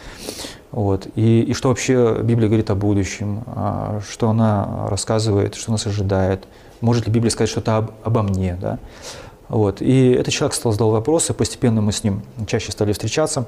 Вот. 0.70 1.08
И, 1.14 1.42
и 1.42 1.54
что 1.54 1.70
вообще 1.70 2.20
Библия 2.22 2.48
говорит 2.48 2.70
о 2.70 2.74
будущем, 2.74 3.42
а, 3.46 4.00
что 4.08 4.28
она 4.30 4.86
рассказывает, 4.90 5.54
что 5.54 5.72
нас 5.72 5.86
ожидает, 5.86 6.44
может 6.80 7.06
ли 7.06 7.12
Библия 7.12 7.30
сказать 7.30 7.48
что-то 7.48 7.78
об, 7.78 7.90
обо 8.04 8.22
мне, 8.22 8.58
да? 8.60 8.78
Вот. 9.48 9.80
И 9.80 10.10
этот 10.10 10.32
человек 10.32 10.54
стал 10.54 10.72
задал 10.72 10.90
вопросы, 10.90 11.32
постепенно 11.34 11.80
мы 11.80 11.92
с 11.92 12.02
ним 12.02 12.22
чаще 12.46 12.72
стали 12.72 12.92
встречаться. 12.92 13.46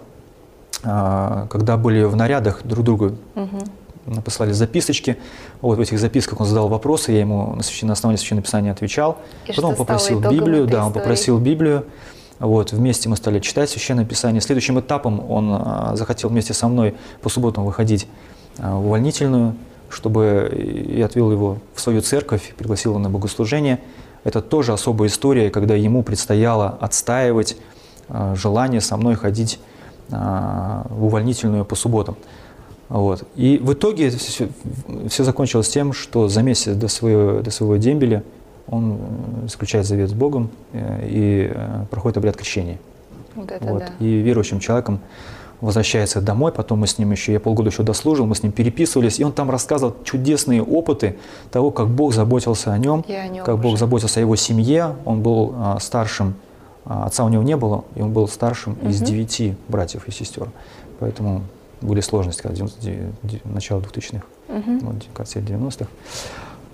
А, 0.85 1.47
когда 1.51 1.77
были 1.77 2.05
в 2.05 2.15
нарядах 2.15 2.61
друг 2.63 2.85
другу 2.85 3.17
угу. 3.35 4.21
послали 4.25 4.53
записочки. 4.53 5.17
Вот 5.61 5.79
в 5.79 5.81
этих 5.81 5.99
записках 5.99 6.41
он 6.41 6.47
задал 6.47 6.69
вопросы, 6.69 7.13
я 7.13 7.21
ему 7.21 7.57
на, 7.83 7.93
основании 7.93 8.19
Священного 8.19 8.45
Писания 8.45 8.71
отвечал. 8.71 9.19
И 9.47 9.53
Потом 9.53 9.71
он 9.71 9.77
попросил 9.77 10.21
Библию, 10.21 10.67
да, 10.67 10.87
он 10.87 10.93
попросил 10.93 11.39
Библию. 11.39 11.85
Вот, 12.39 12.71
вместе 12.71 13.09
мы 13.09 13.17
стали 13.17 13.41
читать 13.41 13.69
Священное 13.69 14.05
Писание. 14.05 14.41
Следующим 14.41 14.79
этапом 14.79 15.29
он 15.29 15.51
а, 15.51 15.97
захотел 15.97 16.31
вместе 16.31 16.55
со 16.55 16.69
мной 16.69 16.95
по 17.21 17.29
субботам 17.29 17.65
выходить 17.65 18.07
а, 18.59 18.77
в 18.77 18.87
увольнительную, 18.87 19.57
чтобы 19.89 20.87
я 20.89 21.07
отвел 21.07 21.33
его 21.33 21.59
в 21.75 21.81
свою 21.81 22.01
церковь, 22.01 22.55
пригласил 22.57 22.93
его 22.93 23.01
на 23.01 23.11
богослужение. 23.11 23.81
Это 24.29 24.43
тоже 24.43 24.75
особая 24.75 25.09
история, 25.09 25.49
когда 25.49 25.75
ему 25.75 26.03
предстояло 26.03 26.77
отстаивать 26.81 27.57
э, 28.09 28.35
желание 28.37 28.83
со 28.83 28.99
мной 28.99 29.14
ходить 29.14 29.59
э, 30.11 30.14
в 30.91 31.07
увольнительную 31.07 31.64
по 31.64 31.75
субботам. 31.75 32.17
Вот. 32.91 33.25
И 33.37 33.57
в 33.57 33.73
итоге 33.73 34.11
все, 34.11 34.51
все 35.09 35.25
закончилось 35.25 35.71
тем, 35.71 35.95
что 35.95 36.29
за 36.29 36.43
месяц 36.43 36.75
до 36.75 36.88
своего, 36.88 37.41
до 37.41 37.51
своего 37.51 37.77
дембеля 37.77 38.23
он 38.67 38.99
э, 38.99 39.49
заключает 39.49 39.87
завет 39.87 40.11
с 40.11 40.12
Богом 40.12 40.51
и 40.75 41.51
проходит 41.91 42.19
обряд 42.19 42.37
крещения. 42.37 42.79
Вот 43.35 43.51
это 43.51 43.64
вот. 43.64 43.79
Да. 43.79 43.93
И 43.99 44.19
верующим 44.19 44.61
человеком 44.61 45.01
возвращается 45.61 46.21
домой, 46.21 46.53
потом 46.53 46.81
мы 46.81 46.87
с 46.87 46.99
ним 46.99 47.11
еще, 47.11 47.33
я 47.33 47.40
полгода 47.40 47.71
еще 47.71 47.83
дослужил, 47.83 48.27
мы 48.27 48.35
с 48.35 48.42
ним 48.42 48.53
переписывались, 48.53 49.18
и 49.18 49.25
он 49.25 49.33
там 49.33 49.51
рассказывал 49.51 49.97
чудесные 50.05 50.62
опыты 50.62 51.16
того, 51.51 51.71
как 51.71 51.88
Бог 51.88 52.14
заботился 52.14 52.73
о 52.73 52.79
нем, 52.79 53.05
о 53.09 53.29
нем 53.29 53.44
как 53.44 53.57
уже. 53.57 53.62
Бог 53.62 53.79
заботился 53.79 54.21
о 54.21 54.23
его 54.23 54.37
семье. 54.37 54.97
Он 55.05 55.23
был 55.23 55.55
а, 55.57 55.79
старшим, 55.81 56.35
а, 56.85 57.07
отца 57.07 57.25
у 57.25 57.29
него 57.29 57.42
не 57.42 57.57
было, 57.57 57.85
и 57.97 58.03
он 58.03 58.12
был 58.12 58.29
старшим 58.29 58.75
угу. 58.75 58.88
из 58.88 59.01
девяти 59.01 59.57
братьев 59.68 60.07
и 60.07 60.12
сестер. 60.12 60.49
Поэтому 61.01 61.42
были 61.81 62.01
сложности, 62.01 62.42
когда 62.42 62.57
90, 62.57 63.49
начало 63.49 63.81
2000-х, 63.81 64.25
угу. 64.49 64.79
вот, 64.83 65.07
конце 65.14 65.40
90-х. 65.40 65.87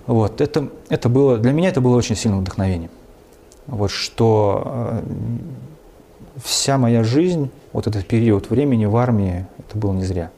Вот, 0.06 0.40
это, 0.40 0.68
это 0.90 1.08
было, 1.08 1.38
для 1.38 1.52
меня 1.52 1.70
это 1.70 1.80
было 1.80 1.96
очень 1.96 2.16
сильным 2.16 2.40
вдохновением. 2.40 2.90
Вот, 3.66 3.90
что 3.90 4.62
э, 4.66 5.02
вся 6.42 6.78
моя 6.78 7.04
жизнь 7.04 7.50
вот 7.72 7.86
этот 7.86 8.06
период 8.06 8.50
времени 8.50 8.86
в 8.86 8.96
армии, 8.96 9.46
это 9.58 9.78
было 9.78 9.92
не 9.92 10.04
зря. 10.04 10.30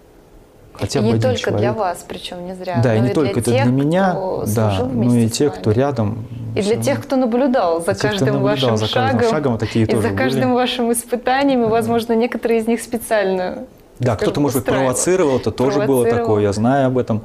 хотя 0.75 0.99
и 0.99 1.03
бы 1.03 1.09
не 1.09 1.13
один 1.15 1.23
только 1.23 1.41
человек. 1.41 1.61
для 1.61 1.73
вас, 1.73 2.05
причем 2.07 2.47
не 2.47 2.55
зря. 2.55 2.81
Да, 2.83 2.95
и 2.95 3.01
не 3.01 3.11
только 3.11 3.41
это 3.41 3.51
для 3.51 3.65
меня, 3.65 4.15
да, 4.47 4.77
служил 4.77 4.89
но 4.89 5.17
и 5.17 5.29
тех, 5.29 5.55
кто 5.55 5.73
рядом. 5.73 6.27
И 6.55 6.63
для 6.63 6.77
тех, 6.77 7.03
кто 7.03 7.17
наблюдал 7.17 7.83
за 7.85 7.95
кто 7.95 8.09
каждым 8.09 8.35
наблюдал 8.35 8.71
вашим 8.71 8.77
за 8.77 8.93
каждым 8.93 9.21
шагом, 9.21 9.31
шагом, 9.31 9.59
такие 9.59 9.85
и 9.85 9.89
тоже 9.89 10.03
за 10.03 10.15
каждым 10.15 10.51
были. 10.51 10.55
вашим 10.55 10.93
испытанием, 10.93 11.65
и, 11.65 11.67
возможно, 11.67 12.13
некоторые 12.15 12.61
из 12.61 12.67
них 12.67 12.81
специально. 12.81 13.65
Да, 13.99 14.17
кто-то, 14.17 14.41
может 14.41 14.59
быть, 14.59 14.67
провоцировал, 14.67 15.39
это 15.39 15.51
тоже 15.51 15.81
было 15.81 16.03
Провоцировал. 16.03 16.27
такое, 16.27 16.43
я 16.43 16.53
знаю 16.53 16.89
об 16.89 16.99
этом. 16.99 17.23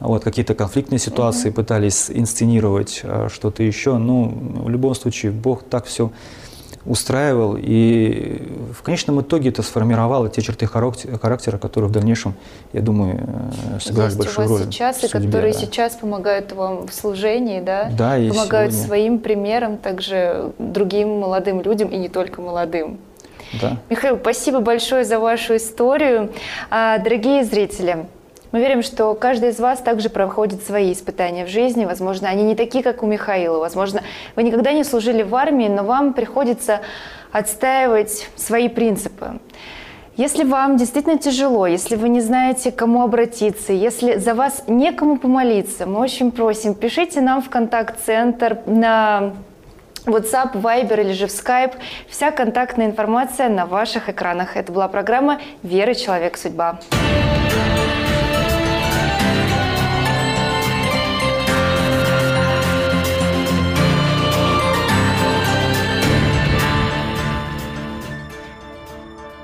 Вот 0.00 0.24
какие-то 0.24 0.54
конфликтные 0.54 0.98
ситуации 0.98 1.50
пытались 1.50 2.10
инсценировать, 2.10 3.00
э, 3.04 3.28
что-то 3.32 3.62
еще. 3.62 3.96
Ну, 3.96 4.32
в 4.64 4.68
любом 4.68 4.94
случае, 4.94 5.32
Бог 5.32 5.62
так 5.62 5.86
все 5.86 6.10
устраивал, 6.86 7.56
и 7.58 8.42
в 8.72 8.82
конечном 8.82 9.20
итоге 9.20 9.48
это 9.48 9.62
сформировало 9.62 10.28
те 10.28 10.42
черты 10.42 10.66
характера, 10.66 11.58
которые 11.58 11.88
в 11.88 11.92
дальнейшем, 11.92 12.34
я 12.72 12.82
думаю, 12.82 13.20
э, 13.76 13.80
сыграли 13.80 14.06
Есть 14.08 14.18
большую 14.18 14.46
у 14.46 14.50
вас 14.50 14.60
роль. 14.60 14.72
сейчас, 14.72 14.96
в 14.98 15.04
и 15.04 15.08
судьбе, 15.08 15.26
которые 15.26 15.52
да. 15.54 15.58
сейчас 15.60 15.94
помогают 15.94 16.52
вам 16.52 16.86
в 16.86 16.92
служении, 16.92 17.60
да? 17.60 17.90
Да, 17.96 18.18
и 18.18 18.28
помогают 18.28 18.72
сегодня- 18.72 18.86
своим 18.86 19.18
примером 19.18 19.78
также 19.78 20.52
другим 20.58 21.20
молодым 21.20 21.62
людям, 21.62 21.88
и 21.88 21.96
не 21.96 22.08
только 22.08 22.40
молодым. 22.42 22.98
Да. 23.60 23.78
Михаил, 23.88 24.16
спасибо 24.16 24.60
большое 24.60 25.04
за 25.04 25.18
вашу 25.18 25.56
историю. 25.56 26.32
А, 26.70 26.98
Дорогие 26.98 27.44
зрители, 27.44 28.06
мы 28.54 28.60
верим, 28.60 28.84
что 28.84 29.12
каждый 29.14 29.48
из 29.48 29.58
вас 29.58 29.80
также 29.80 30.08
проходит 30.08 30.62
свои 30.62 30.92
испытания 30.92 31.44
в 31.44 31.48
жизни. 31.48 31.86
Возможно, 31.86 32.28
они 32.28 32.44
не 32.44 32.54
такие, 32.54 32.84
как 32.84 33.02
у 33.02 33.06
Михаила. 33.06 33.58
Возможно, 33.58 34.02
вы 34.36 34.44
никогда 34.44 34.72
не 34.72 34.84
служили 34.84 35.24
в 35.24 35.34
армии, 35.34 35.66
но 35.66 35.82
вам 35.82 36.12
приходится 36.12 36.78
отстаивать 37.32 38.28
свои 38.36 38.68
принципы. 38.68 39.40
Если 40.16 40.44
вам 40.44 40.76
действительно 40.76 41.18
тяжело, 41.18 41.66
если 41.66 41.96
вы 41.96 42.08
не 42.08 42.20
знаете, 42.20 42.70
к 42.70 42.76
кому 42.76 43.02
обратиться, 43.02 43.72
если 43.72 44.18
за 44.18 44.34
вас 44.34 44.62
некому 44.68 45.18
помолиться, 45.18 45.84
мы 45.86 45.98
очень 45.98 46.30
просим, 46.30 46.74
пишите 46.74 47.20
нам 47.20 47.42
в 47.42 47.50
контакт-центр 47.50 48.58
на 48.66 49.32
WhatsApp, 50.06 50.52
Viber 50.52 51.00
или 51.00 51.12
же 51.12 51.26
в 51.26 51.30
Skype. 51.30 51.72
Вся 52.08 52.30
контактная 52.30 52.86
информация 52.86 53.48
на 53.48 53.66
ваших 53.66 54.08
экранах. 54.08 54.56
Это 54.56 54.70
была 54.70 54.86
программа 54.86 55.40
«Вера. 55.64 55.94
Человек. 55.94 56.36
Судьба». 56.36 56.78